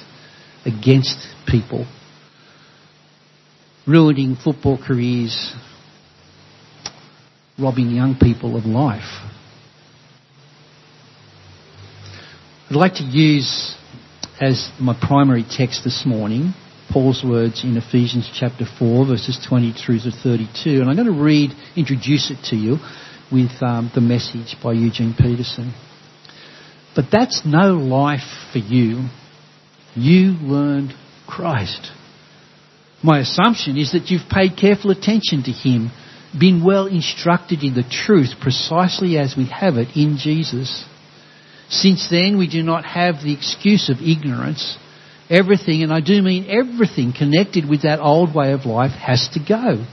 [0.65, 1.87] against people.
[3.89, 5.55] Ruining football careers,
[7.59, 9.09] robbing young people of life.
[12.69, 13.75] I'd like to use
[14.41, 16.53] as my primary text this morning
[16.91, 20.81] Paul's words in Ephesians chapter 4, verses 23 to 32.
[20.81, 22.79] And I'm going to read, introduce it to you
[23.31, 25.75] with um, the message by Eugene Peterson.
[26.97, 29.09] But that's no life for you.
[29.95, 30.95] You learned
[31.27, 31.93] Christ.
[33.03, 35.91] My assumption is that you've paid careful attention to Him,
[36.39, 40.85] been well instructed in the truth precisely as we have it in Jesus.
[41.71, 44.77] Since then, we do not have the excuse of ignorance.
[45.31, 49.41] Everything, and I do mean everything connected with that old way of life has to
[49.47, 49.85] go.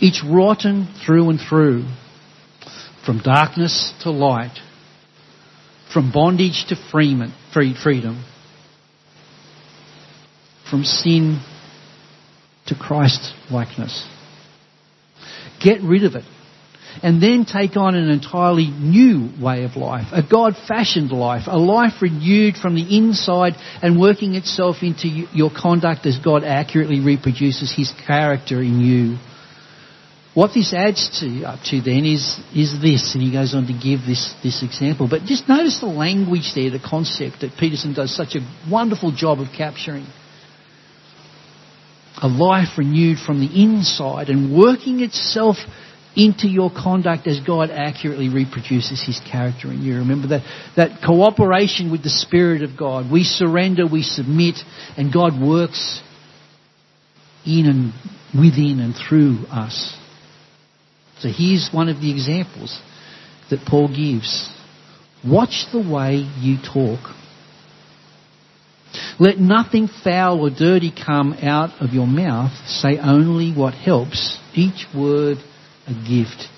[0.00, 1.84] It's rotten through and through.
[3.04, 4.58] From darkness to light.
[5.92, 7.32] From bondage to freedom.
[10.68, 11.40] From sin
[12.68, 14.06] to Christ likeness.
[15.62, 16.24] Get rid of it
[17.02, 21.58] and then take on an entirely new way of life, a God fashioned life, a
[21.58, 27.72] life renewed from the inside and working itself into your conduct as God accurately reproduces
[27.74, 29.18] His character in you.
[30.34, 33.72] What this adds to up to then is is this, and he goes on to
[33.72, 35.08] give this this example.
[35.08, 39.40] But just notice the language there, the concept that Peterson does such a wonderful job
[39.40, 40.06] of capturing.
[42.22, 45.56] A life renewed from the inside and working itself
[46.16, 49.96] into your conduct as God accurately reproduces His character in you.
[49.98, 53.12] Remember that, that cooperation with the Spirit of God.
[53.12, 54.56] We surrender, we submit,
[54.96, 56.00] and God works
[57.44, 57.92] in and
[58.34, 59.94] within and through us.
[61.18, 62.78] So here's one of the examples
[63.50, 64.50] that Paul gives.
[65.24, 67.00] Watch the way you talk.
[69.18, 72.52] Let nothing foul or dirty come out of your mouth.
[72.66, 74.38] Say only what helps.
[74.54, 75.38] Each word
[75.86, 76.48] a gift.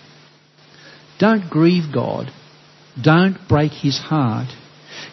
[1.20, 2.30] Don't grieve God.
[3.00, 4.48] Don't break His heart.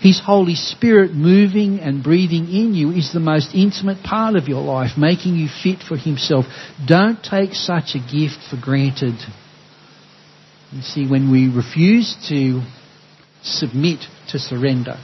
[0.02, 4.62] His Holy Spirit moving and breathing in you is the most intimate part of your
[4.62, 6.46] life, making you fit for Himself.
[6.88, 9.16] Don't take such a gift for granted.
[10.72, 12.62] You see, when we refuse to
[13.44, 14.98] submit to surrender,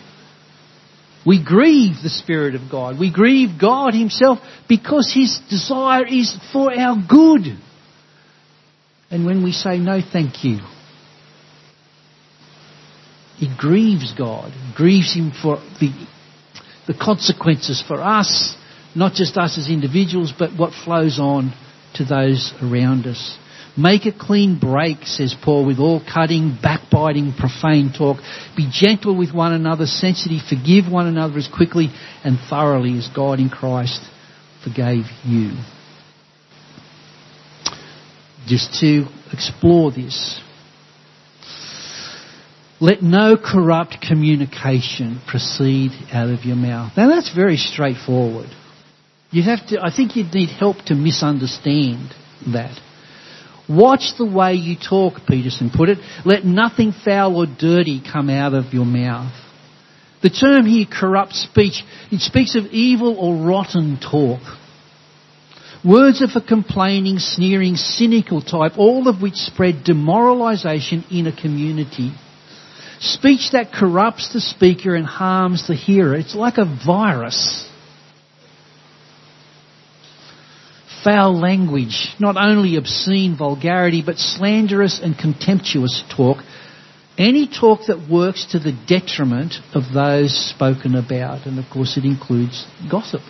[1.26, 3.00] we grieve the Spirit of God.
[3.00, 7.58] We grieve God Himself because His desire is for our good.
[9.12, 10.60] And when we say no thank you,
[13.40, 15.92] it grieves God, it grieves Him for the,
[16.88, 18.56] the consequences for us,
[18.96, 21.54] not just us as individuals, but what flows on
[21.96, 23.38] to those around us.
[23.78, 28.18] Make a clean break, says Paul, with all cutting, backbiting, profane talk.
[28.58, 31.90] Be gentle with one another, sensitive, forgive one another as quickly
[32.24, 34.02] and thoroughly as God in Christ
[34.64, 35.52] forgave you
[38.48, 40.40] just to explore this.
[42.80, 46.94] Let no corrupt communication proceed out of your mouth.
[46.98, 48.50] Now that's very straightforward.
[49.30, 52.14] You have to, I think you'd need help to misunderstand
[52.52, 52.78] that.
[53.72, 56.00] Watch the way you talk, Peterson put it.
[56.26, 59.32] Let nothing foul or dirty come out of your mouth.
[60.22, 64.42] The term here, corrupt speech, it speaks of evil or rotten talk.
[65.84, 72.12] Words of a complaining, sneering, cynical type, all of which spread demoralisation in a community.
[73.00, 76.16] Speech that corrupts the speaker and harms the hearer.
[76.16, 77.68] It's like a virus.
[81.04, 86.38] Foul language, not only obscene vulgarity, but slanderous and contemptuous talk.
[87.18, 91.46] Any talk that works to the detriment of those spoken about.
[91.48, 93.22] And of course it includes gossip.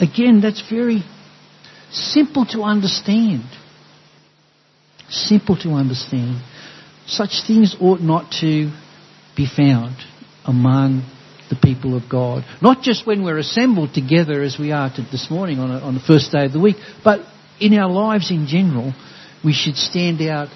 [0.00, 1.02] Again, that's very
[1.90, 3.44] simple to understand.
[5.08, 6.42] Simple to understand.
[7.06, 8.70] Such things ought not to
[9.36, 9.96] be found
[10.44, 11.02] among
[11.48, 12.44] the people of God.
[12.60, 16.00] Not just when we're assembled together as we are this morning on, a, on the
[16.00, 17.20] first day of the week, but
[17.60, 18.92] in our lives in general,
[19.44, 20.48] we should stand out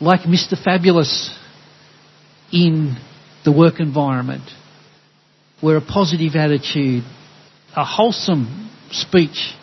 [0.00, 0.62] like Mr.
[0.62, 1.36] Fabulous
[2.52, 2.96] in
[3.44, 4.48] the work environment,
[5.60, 7.04] where a positive attitude,
[7.76, 9.54] a wholesome speech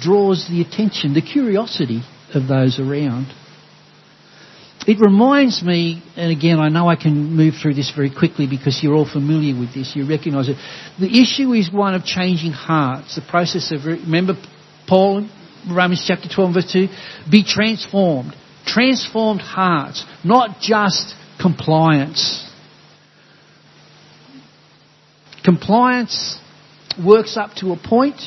[0.00, 2.02] draws the attention, the curiosity
[2.34, 3.26] of those around.
[4.86, 8.78] It reminds me, and again, I know I can move through this very quickly because
[8.82, 10.56] you're all familiar with this, you recognise it.
[11.00, 14.34] The issue is one of changing hearts, the process of, remember
[14.86, 15.28] Paul,
[15.68, 16.88] Romans chapter 12 verse 2?
[17.28, 18.36] Be transformed.
[18.64, 22.48] Transformed hearts, not just compliance.
[25.44, 26.38] Compliance
[27.04, 28.20] works up to a point,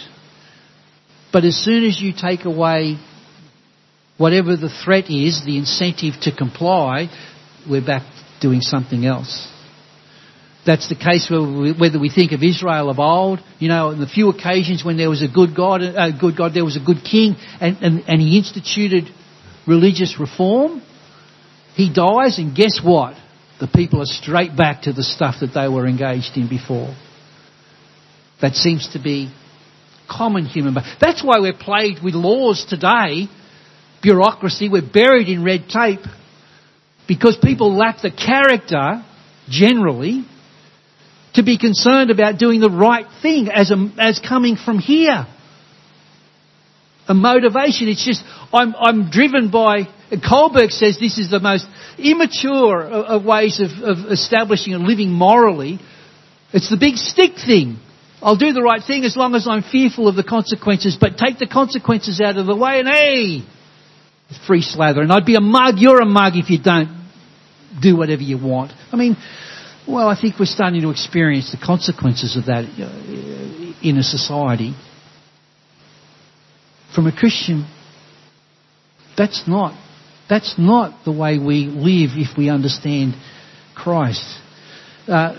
[1.31, 2.97] but as soon as you take away
[4.19, 7.07] whatever the threat is, the incentive to comply,
[7.67, 8.03] we're back
[8.41, 9.47] doing something else.
[10.65, 14.29] That's the case whether we think of Israel of old, you know, in the few
[14.29, 17.03] occasions when there was a good God, a uh, good God, there was a good
[17.03, 19.05] king, and, and, and he instituted
[19.65, 20.83] religious reform.
[21.75, 23.15] He dies, and guess what?
[23.61, 26.93] The people are straight back to the stuff that they were engaged in before.
[28.41, 29.33] That seems to be
[30.09, 30.75] common human.
[30.99, 33.29] That's why we're plagued with laws today,
[34.01, 36.05] bureaucracy, we're buried in red tape,
[37.07, 39.03] because people lack the character,
[39.49, 40.25] generally,
[41.33, 45.25] to be concerned about doing the right thing as, a, as coming from here.
[47.07, 48.23] A motivation, it's just,
[48.53, 51.65] I'm, I'm driven by, Kohlberg says this is the most
[51.97, 55.79] immature of, of ways of, of establishing and living morally.
[56.53, 57.79] It's the big stick thing.
[58.21, 61.39] I'll do the right thing as long as I'm fearful of the consequences, but take
[61.39, 63.43] the consequences out of the way and hey,
[64.47, 65.01] free slather.
[65.01, 66.89] And I'd be a mug, you're a mug if you don't
[67.81, 68.71] do whatever you want.
[68.91, 69.15] I mean,
[69.87, 74.75] well, I think we're starting to experience the consequences of that uh, in a society.
[76.93, 77.67] From a Christian,
[79.17, 79.73] that's not,
[80.29, 83.13] that's not the way we live if we understand
[83.75, 84.23] Christ.
[85.07, 85.35] Uh,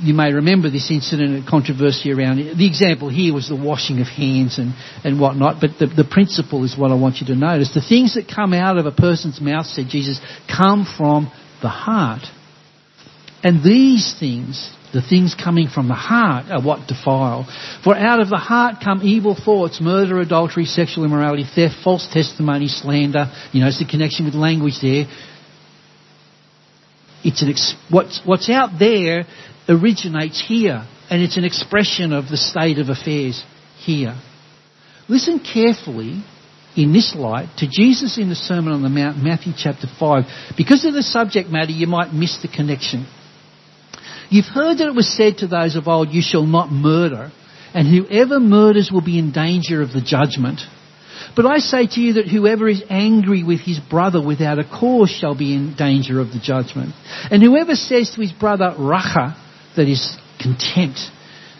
[0.00, 2.56] you may remember this incident and controversy around it.
[2.56, 4.74] The example here was the washing of hands and,
[5.04, 7.74] and whatnot, but the, the principle is what I want you to notice.
[7.74, 11.30] The things that come out of a person's mouth, said Jesus, come from
[11.62, 12.22] the heart.
[13.42, 17.46] And these things, the things coming from the heart, are what defile.
[17.82, 22.68] For out of the heart come evil thoughts, murder, adultery, sexual immorality, theft, false testimony,
[22.68, 23.30] slander.
[23.52, 25.06] You know, it's the connection with language there
[27.24, 29.24] it's an ex- what's, what's out there
[29.68, 33.42] originates here, and it's an expression of the state of affairs
[33.78, 34.18] here.
[35.08, 36.22] Listen carefully
[36.76, 40.24] in this light to Jesus in the Sermon on the Mount, Matthew chapter 5.
[40.56, 43.06] Because of the subject matter, you might miss the connection.
[44.30, 47.32] You've heard that it was said to those of old, You shall not murder,
[47.74, 50.60] and whoever murders will be in danger of the judgment.
[51.38, 55.08] But I say to you that whoever is angry with his brother without a cause
[55.08, 56.96] shall be in danger of the judgment.
[57.30, 59.36] And whoever says to his brother, Racha,
[59.76, 60.98] that is contempt,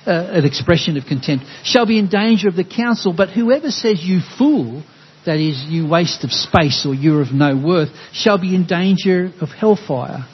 [0.04, 3.14] uh, an expression of contempt, shall be in danger of the council.
[3.16, 4.82] But whoever says, you fool,
[5.24, 9.30] that is, you waste of space or you're of no worth, shall be in danger
[9.40, 10.26] of hellfire.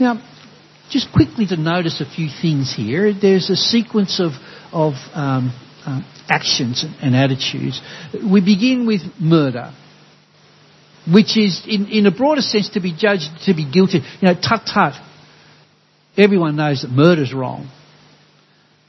[0.00, 0.26] Now,
[0.88, 3.12] just quickly to notice a few things here.
[3.12, 4.32] There's a sequence of,
[4.72, 5.52] of um,
[5.86, 7.80] uh, actions and attitudes.
[8.12, 9.72] We begin with murder,
[11.12, 13.98] which is, in, in a broader sense, to be judged to be guilty.
[14.20, 14.94] You know, tut tut.
[16.16, 17.68] Everyone knows that murder's wrong.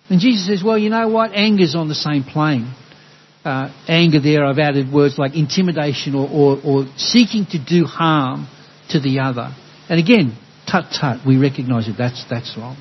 [0.09, 1.31] And Jesus says, well, you know what?
[1.33, 2.73] Anger's on the same plane.
[3.43, 8.47] Uh, anger there, I've added words like intimidation or, or, or seeking to do harm
[8.89, 9.49] to the other.
[9.89, 10.37] And again,
[10.69, 12.77] tut tut, we recognise that that's, that's wrong.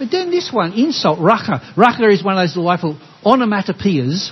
[0.00, 1.74] But then this one, insult, raka.
[1.76, 4.30] Raka is one of those delightful onomatopoeias,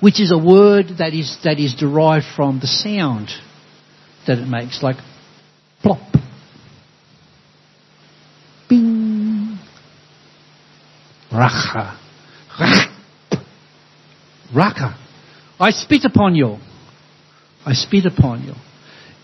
[0.00, 3.28] which is a word that is, that is derived from the sound
[4.26, 4.96] that it makes, like
[5.82, 6.00] plop,
[8.70, 9.58] bing,
[11.30, 12.00] raka,
[14.56, 14.98] raka.
[15.60, 16.56] I spit upon you.
[17.66, 18.54] I spit upon you.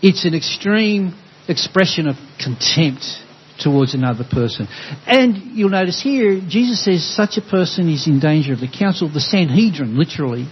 [0.03, 1.15] It's an extreme
[1.47, 3.23] expression of contempt
[3.59, 4.67] towards another person.
[5.05, 9.09] And you'll notice here, Jesus says such a person is in danger of the council
[9.09, 10.47] the Sanhedrin, literally,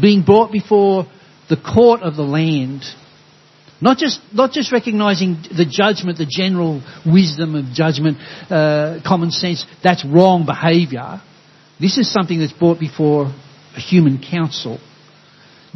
[0.00, 1.06] being brought before
[1.48, 2.82] the court of the land.
[3.80, 8.18] Not just, not just recognizing the judgment, the general wisdom of judgment,
[8.50, 11.22] uh, common sense, that's wrong behaviour.
[11.80, 13.32] This is something that's brought before
[13.74, 14.78] a human council.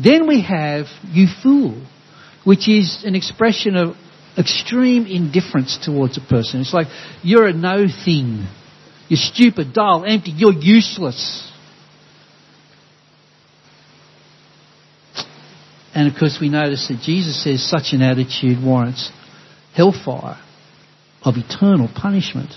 [0.03, 1.83] Then we have you fool,
[2.45, 3.97] which is an expression of
[4.37, 6.61] extreme indifference towards a person.
[6.61, 6.89] It's like,
[7.22, 8.47] you're a no thing.
[9.09, 11.51] You're stupid, dull, empty, you're useless.
[15.95, 19.11] And of course we notice that Jesus says such an attitude warrants
[19.74, 20.41] hellfire
[21.22, 22.51] of eternal punishment.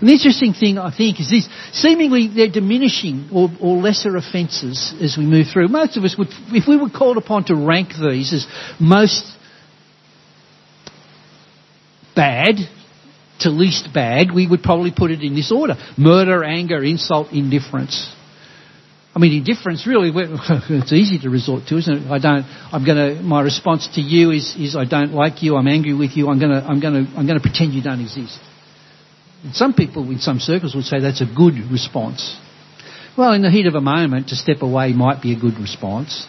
[0.00, 1.48] An interesting thing, I think, is this.
[1.72, 5.68] Seemingly they're diminishing or, or, lesser offences as we move through.
[5.68, 8.46] Most of us would, if we were called upon to rank these as
[8.80, 9.24] most
[12.14, 12.56] bad
[13.40, 15.74] to least bad, we would probably put it in this order.
[15.98, 18.14] Murder, anger, insult, indifference.
[19.14, 22.10] I mean, indifference really, it's easy to resort to, isn't it?
[22.10, 25.68] I don't, I'm gonna, my response to you is, is I don't like you, I'm
[25.68, 28.38] angry with you, I'm gonna, I'm gonna, I'm gonna pretend you don't exist.
[29.44, 32.36] And some people in some circles would say that's a good response.
[33.16, 36.26] Well, in the heat of a moment, to step away might be a good response.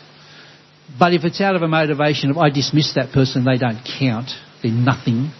[0.99, 4.29] But if it's out of a motivation of, I dismiss that person, they don't count,
[4.61, 5.31] they're nothing,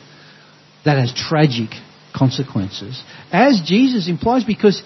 [0.85, 1.69] that has tragic
[2.15, 3.03] consequences.
[3.31, 4.81] As Jesus implies, because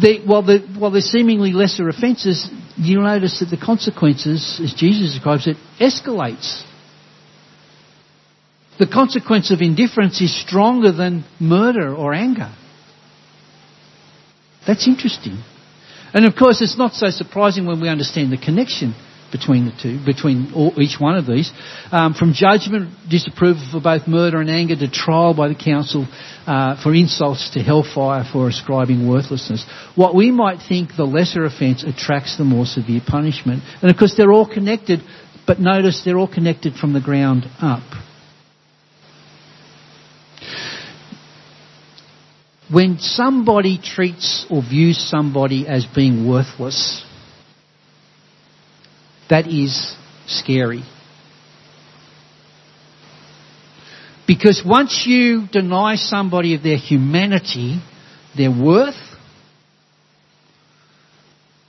[0.00, 5.14] they, while, the, while they're seemingly lesser offences, you'll notice that the consequences, as Jesus
[5.14, 6.64] describes it, escalates.
[8.78, 12.52] The consequence of indifference is stronger than murder or anger.
[14.66, 15.42] That's interesting.
[16.14, 18.94] And of course, it's not so surprising when we understand the connection
[19.32, 21.50] between the two, between all, each one of these.
[21.90, 26.06] Um, from judgment, disapproval for both murder and anger, to trial by the council
[26.46, 29.64] uh, for insults, to hellfire for ascribing worthlessness.
[29.96, 33.62] What we might think the lesser offence attracts the more severe punishment.
[33.80, 35.00] And of course, they're all connected,
[35.46, 37.82] but notice they're all connected from the ground up.
[42.70, 47.04] When somebody treats or views somebody as being worthless,
[49.32, 50.82] that is scary.
[54.26, 57.80] Because once you deny somebody of their humanity,
[58.36, 59.00] their worth,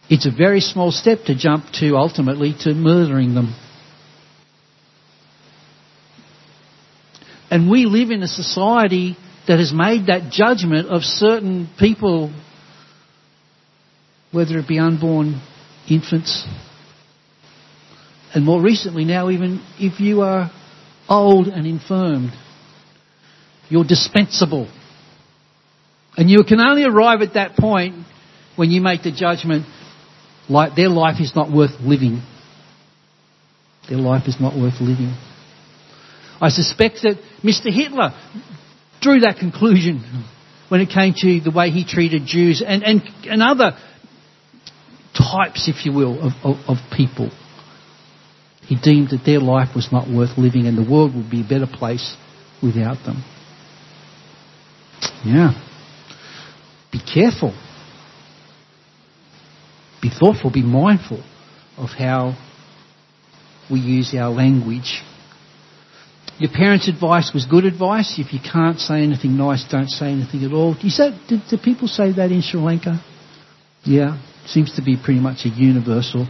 [0.09, 3.55] it's a very small step to jump to ultimately to murdering them.
[7.49, 9.15] And we live in a society
[9.47, 12.29] that has made that judgment of certain people,
[14.33, 15.41] whether it be unborn
[15.89, 16.45] infants
[18.33, 20.51] and more recently now, even if you are
[21.07, 22.31] old and infirmed,
[23.69, 24.67] you're dispensable.
[26.17, 28.05] And you can only arrive at that point
[28.55, 29.65] when you make the judgment
[30.49, 32.21] like their life is not worth living.
[33.89, 35.15] Their life is not worth living.
[36.41, 37.73] I suspect that Mr.
[37.73, 38.11] Hitler
[39.01, 40.25] drew that conclusion
[40.69, 43.77] when it came to the way he treated Jews and, and, and other
[45.15, 47.29] types, if you will, of, of, of people.
[48.67, 51.47] He deemed that their life was not worth living and the world would be a
[51.47, 52.15] better place
[52.61, 53.23] without them.
[55.25, 55.51] Yeah.
[56.91, 57.53] Be careful.
[60.01, 61.23] Be thoughtful, be mindful
[61.77, 62.37] of how
[63.71, 65.01] we use our language.
[66.39, 68.15] Your parents' advice was good advice.
[68.17, 70.73] If you can't say anything nice, don't say anything at all.
[70.73, 73.03] Do, say, do, do people say that in Sri Lanka?
[73.83, 76.27] Yeah, seems to be pretty much a universal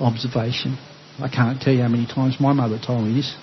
[0.00, 0.78] observation.
[1.18, 3.34] I can't tell you how many times my mother told me this.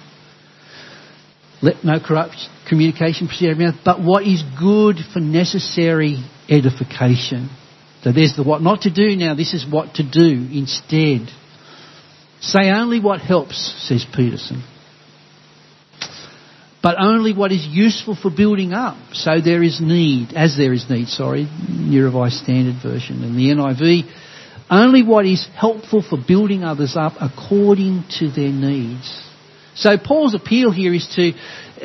[1.61, 2.35] Let no corrupt
[2.67, 6.17] communication proceed out of mouth, but what is good for necessary
[6.49, 7.49] edification.
[8.03, 11.29] So there's the what not to do now, this is what to do instead.
[12.41, 14.63] Say only what helps, says Peterson.
[16.83, 18.97] But only what is useful for building up.
[19.13, 23.23] So there is need, as there is need, sorry, New Revised Standard Version.
[23.23, 24.03] And the NIV
[24.73, 29.21] only what is helpful for building others up according to their needs.
[29.75, 31.33] So Paul's appeal here is to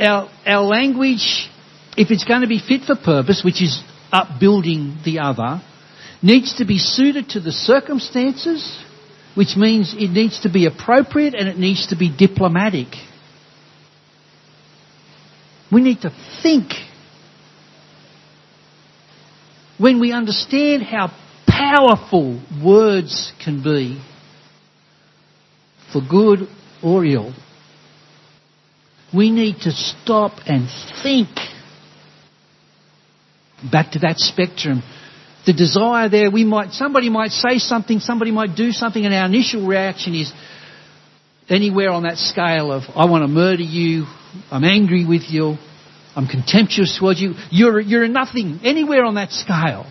[0.02, 1.50] our, our language,
[1.96, 5.62] if it's going to be fit for purpose, which is upbuilding the other,
[6.22, 8.82] needs to be suited to the circumstances,
[9.34, 12.88] which means it needs to be appropriate and it needs to be diplomatic.
[15.70, 16.10] We need to
[16.42, 16.72] think.
[19.76, 21.12] When we understand how
[21.48, 24.00] powerful words can be,
[25.92, 26.48] for good
[26.82, 27.34] or ill,
[29.14, 30.68] we need to stop and
[31.02, 31.28] think.
[33.72, 34.82] Back to that spectrum.
[35.46, 39.26] The desire there, we might, somebody might say something, somebody might do something, and our
[39.26, 40.32] initial reaction is
[41.48, 44.04] anywhere on that scale of, I want to murder you,
[44.50, 45.56] I'm angry with you,
[46.14, 49.86] I'm contemptuous towards you, you're, you're nothing, anywhere on that scale.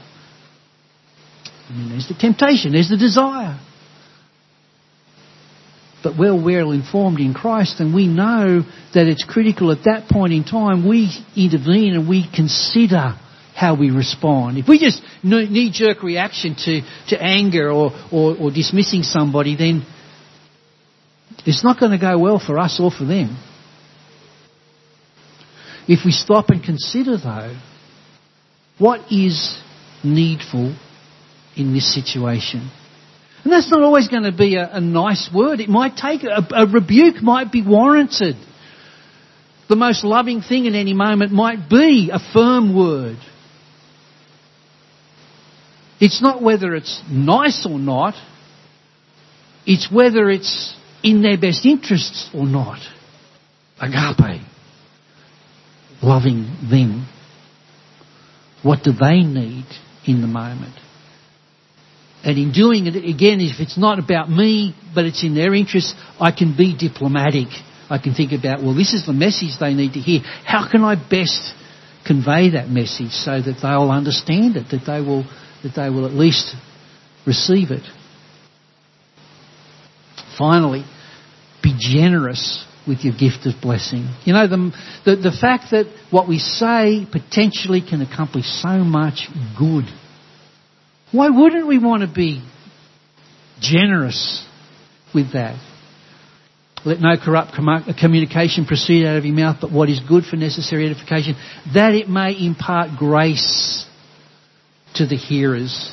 [1.69, 3.59] I mean, there's the temptation, there's the desire
[6.03, 8.61] but we're well informed in Christ and we know
[8.93, 13.15] that it's critical at that point in time we intervene and we consider
[13.55, 14.57] how we respond.
[14.57, 19.85] If we just knee-jerk reaction to, to anger or, or, or dismissing somebody, then
[21.45, 23.35] it's not going to go well for us or for them.
[25.87, 27.57] If we stop and consider though,
[28.77, 29.59] what is
[30.03, 30.75] needful
[31.57, 32.71] in this situation?
[33.43, 35.59] And that's not always going to be a, a nice word.
[35.59, 38.35] It might take, a, a rebuke might be warranted.
[39.69, 43.17] The most loving thing in any moment might be a firm word.
[45.99, 48.13] It's not whether it's nice or not.
[49.65, 52.79] It's whether it's in their best interests or not.
[53.79, 54.41] Agape.
[56.01, 57.07] Loving them.
[58.63, 59.65] What do they need
[60.05, 60.75] in the moment?
[62.23, 65.93] And in doing it, again, if it's not about me, but it's in their interest,
[66.19, 67.47] I can be diplomatic.
[67.89, 70.21] I can think about, well, this is the message they need to hear.
[70.43, 71.53] How can I best
[72.05, 75.23] convey that message so that they'll understand it, that they will,
[75.63, 76.55] that they will at least
[77.25, 77.83] receive it?
[80.37, 80.85] Finally,
[81.63, 84.07] be generous with your gift of blessing.
[84.23, 84.71] You know, the,
[85.05, 89.85] the, the fact that what we say potentially can accomplish so much good
[91.11, 92.43] why wouldn't we want to be
[93.59, 94.45] generous
[95.13, 95.59] with that?
[96.85, 97.53] Let no corrupt
[97.99, 101.35] communication proceed out of your mouth, but what is good for necessary edification,
[101.73, 103.85] that it may impart grace
[104.95, 105.91] to the hearers.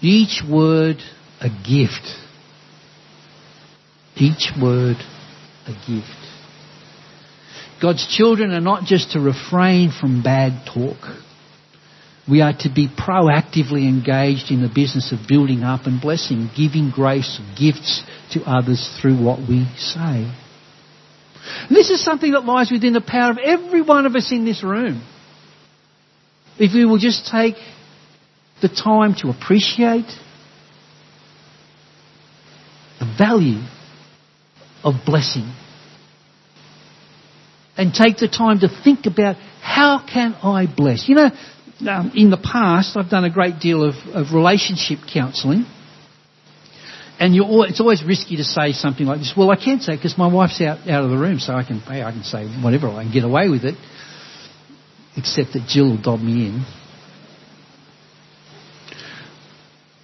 [0.00, 0.96] Each word
[1.40, 2.06] a gift.
[4.16, 4.96] Each word
[5.66, 6.26] a gift.
[7.82, 10.96] God's children are not just to refrain from bad talk.
[12.28, 16.90] We are to be proactively engaged in the business of building up and blessing, giving
[16.90, 18.02] grace, gifts
[18.32, 20.32] to others through what we say.
[21.68, 24.44] And this is something that lies within the power of every one of us in
[24.44, 25.06] this room.
[26.58, 27.54] If we will just take
[28.60, 30.10] the time to appreciate
[32.98, 33.62] the value
[34.82, 35.52] of blessing
[37.76, 41.08] and take the time to think about how can I bless?
[41.08, 41.30] You know,
[41.80, 45.66] um, in the past, I've done a great deal of, of relationship counselling.
[47.18, 49.32] And it's always risky to say something like this.
[49.36, 51.80] Well, I can't say because my wife's out, out of the room, so I can,
[51.80, 53.74] hey, I can say whatever, I can get away with it.
[55.16, 56.66] Except that Jill will dob me in.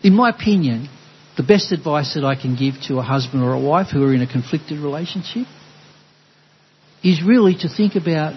[0.03, 0.89] In my opinion,
[1.37, 4.15] the best advice that I can give to a husband or a wife who are
[4.15, 5.47] in a conflicted relationship
[7.05, 8.35] is really to think about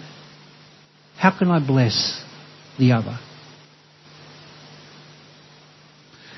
[1.18, 2.25] how can I bless
[2.78, 3.18] the other.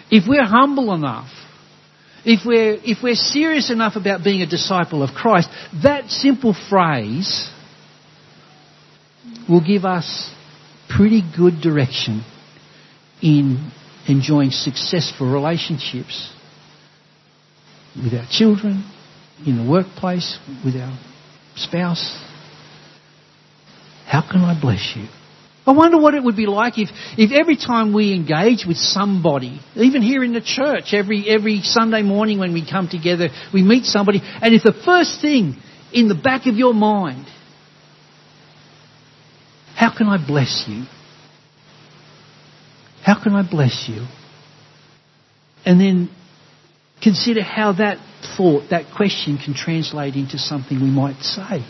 [0.10, 1.30] If we're humble enough,
[2.24, 5.50] if we're, if we're serious enough about being a disciple of Christ,
[5.84, 7.50] that simple phrase
[9.50, 10.30] will give us
[10.90, 12.24] pretty good direction
[13.22, 13.72] in
[14.08, 16.34] enjoying successful relationships
[17.96, 18.90] with our children,
[19.46, 20.98] in the workplace, with our
[21.56, 22.24] spouse.
[24.06, 25.08] How can I bless you?
[25.68, 29.60] I wonder what it would be like if, if every time we engage with somebody,
[29.76, 33.84] even here in the church, every, every Sunday morning when we come together, we meet
[33.84, 35.62] somebody, and if the first thing
[35.92, 37.26] in the back of your mind,
[39.76, 40.86] how can I bless you?
[43.04, 44.08] How can I bless you?
[45.66, 46.10] And then
[47.04, 47.98] consider how that
[48.38, 51.66] thought, that question can translate into something we might say.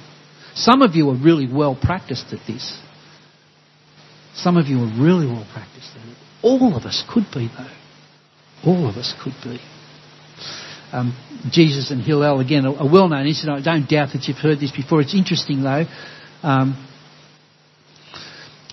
[0.53, 2.79] Some of you are really well practiced at this.
[4.37, 6.17] Some of you are really well practiced at it.
[6.43, 8.69] All of us could be, though.
[8.71, 9.59] All of us could be.
[10.91, 11.15] um,
[11.51, 13.59] Jesus and Hillel, again, a, a well-known incident.
[13.59, 15.01] I don't doubt that you've heard this before.
[15.01, 15.85] It's interesting though.
[16.43, 16.87] Um,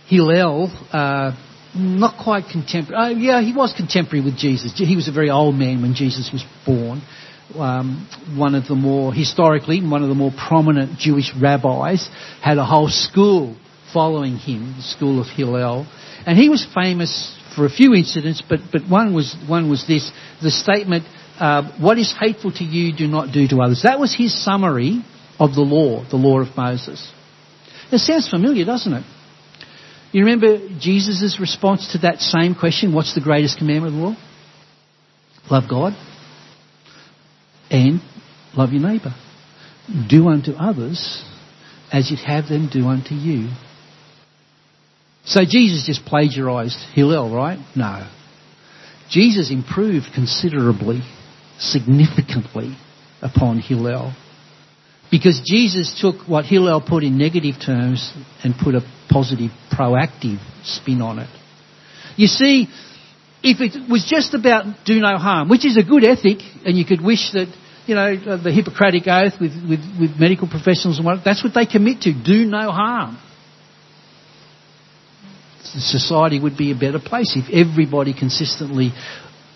[0.06, 1.32] Hillel, uh,
[1.74, 3.14] not quite contemporary.
[3.14, 4.72] Uh, yeah, he was contemporary with Jesus.
[4.76, 7.02] He was a very old man when Jesus was born.
[7.56, 12.08] Um, one of the more historically, one of the more prominent Jewish rabbis
[12.42, 13.56] had a whole school
[13.94, 15.86] following him, the school of Hillel,
[16.26, 20.10] and he was famous for a few incidents, but but one was one was this:
[20.42, 21.04] the statement,
[21.38, 25.02] uh, "What is hateful to you, do not do to others." That was his summary
[25.38, 27.10] of the law, the law of Moses.
[27.90, 29.04] It sounds familiar, doesn't it?
[30.12, 34.16] You remember Jesus' response to that same question, what's the greatest commandment of the law?
[35.50, 35.92] Love God
[37.68, 38.00] and
[38.56, 39.14] love your neighbour.
[40.08, 41.24] Do unto others
[41.92, 43.48] as you'd have them do unto you.
[45.26, 47.58] So Jesus just plagiarized Hillel, right?
[47.74, 48.08] No.
[49.10, 51.00] Jesus improved considerably,
[51.58, 52.76] significantly
[53.22, 54.14] upon Hillel.
[55.10, 58.12] Because Jesus took what Hillel put in negative terms
[58.42, 61.30] and put a positive, proactive spin on it.
[62.16, 62.68] You see,
[63.42, 66.84] if it was just about do no harm, which is a good ethic, and you
[66.84, 67.54] could wish that,
[67.86, 71.66] you know, the Hippocratic Oath with, with, with medical professionals and what, that's what they
[71.66, 73.18] commit to, do no harm.
[75.64, 78.92] Society would be a better place if everybody consistently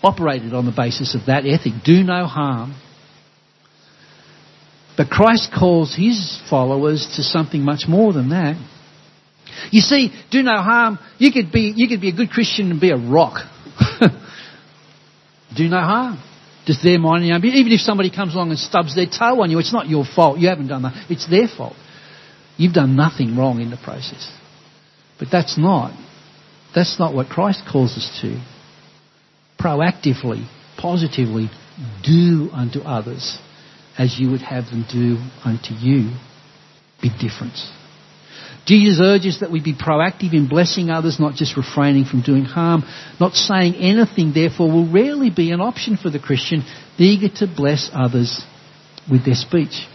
[0.01, 2.73] operated on the basis of that ethic, do no harm.
[4.97, 8.55] But Christ calls his followers to something much more than that.
[9.71, 10.99] You see, do no harm.
[11.17, 13.45] You could be, you could be a good Christian and be a rock.
[15.55, 16.19] do no harm.
[16.65, 19.57] Just their mind, know, even if somebody comes along and stubs their toe on you,
[19.59, 20.37] it's not your fault.
[20.37, 21.05] You haven't done that.
[21.09, 21.75] It's their fault.
[22.57, 24.29] You've done nothing wrong in the process.
[25.19, 25.91] But that's not,
[26.73, 28.41] that's not what Christ calls us to.
[29.59, 30.47] Proactively,
[30.77, 31.49] positively,
[32.03, 33.37] do unto others
[33.97, 36.15] as you would have them do unto you.
[37.01, 37.69] Big difference.
[38.65, 42.83] Jesus urges that we be proactive in blessing others, not just refraining from doing harm.
[43.19, 46.63] Not saying anything, therefore, will rarely be an option for the Christian,
[46.97, 48.41] eager to bless others
[49.09, 49.87] with their speech.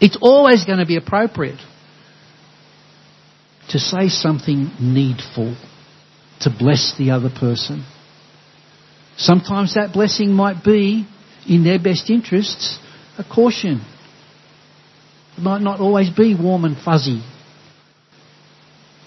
[0.00, 1.60] It's always going to be appropriate
[3.72, 5.56] to say something needful
[6.40, 7.84] to bless the other person.
[9.16, 11.06] Sometimes that blessing might be
[11.48, 12.78] in their best interests,
[13.18, 13.80] a caution.
[15.36, 17.22] It might not always be warm and fuzzy,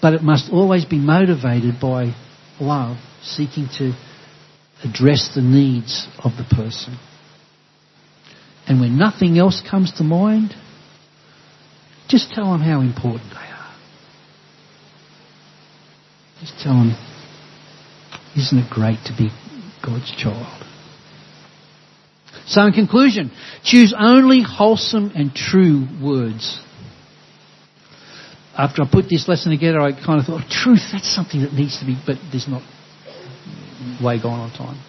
[0.02, 2.14] but it must always be motivated by
[2.60, 3.92] love, seeking to
[4.82, 6.98] address the needs of the person.
[8.66, 10.54] And when nothing else comes to mind,
[12.08, 13.45] just tell them how important they are.
[16.40, 16.96] Just tell them,
[18.36, 19.30] isn't it great to be
[19.84, 20.64] God's child?
[22.46, 23.32] So in conclusion,
[23.64, 26.60] choose only wholesome and true words.
[28.56, 31.52] After I put this lesson together, I kind of thought, oh, truth, that's something that
[31.52, 32.62] needs to be, but there's not
[34.02, 34.80] way gone on time.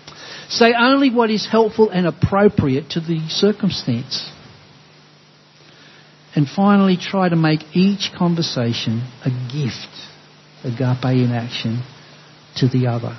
[0.49, 4.31] Say only what is helpful and appropriate to the circumstance.
[6.35, 9.89] And finally, try to make each conversation a gift,
[10.68, 11.84] agape in action,
[12.57, 13.18] to the other.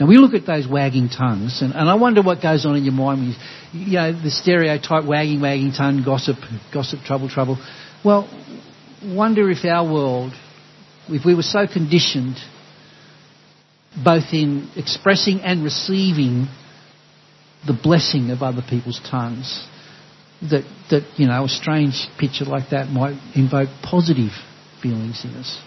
[0.00, 2.84] Now we look at those wagging tongues, and, and I wonder what goes on in
[2.84, 6.36] your mind when you, you know, the stereotype wagging, wagging tongue, gossip,
[6.72, 7.58] gossip, trouble, trouble.
[8.04, 8.28] Well,
[9.04, 10.32] wonder if our world,
[11.08, 12.36] if we were so conditioned,
[14.02, 16.48] both in expressing and receiving
[17.66, 19.66] the blessing of other people's tongues,
[20.40, 24.32] that, that, you know, a strange picture like that might invoke positive
[24.82, 25.60] feelings in us.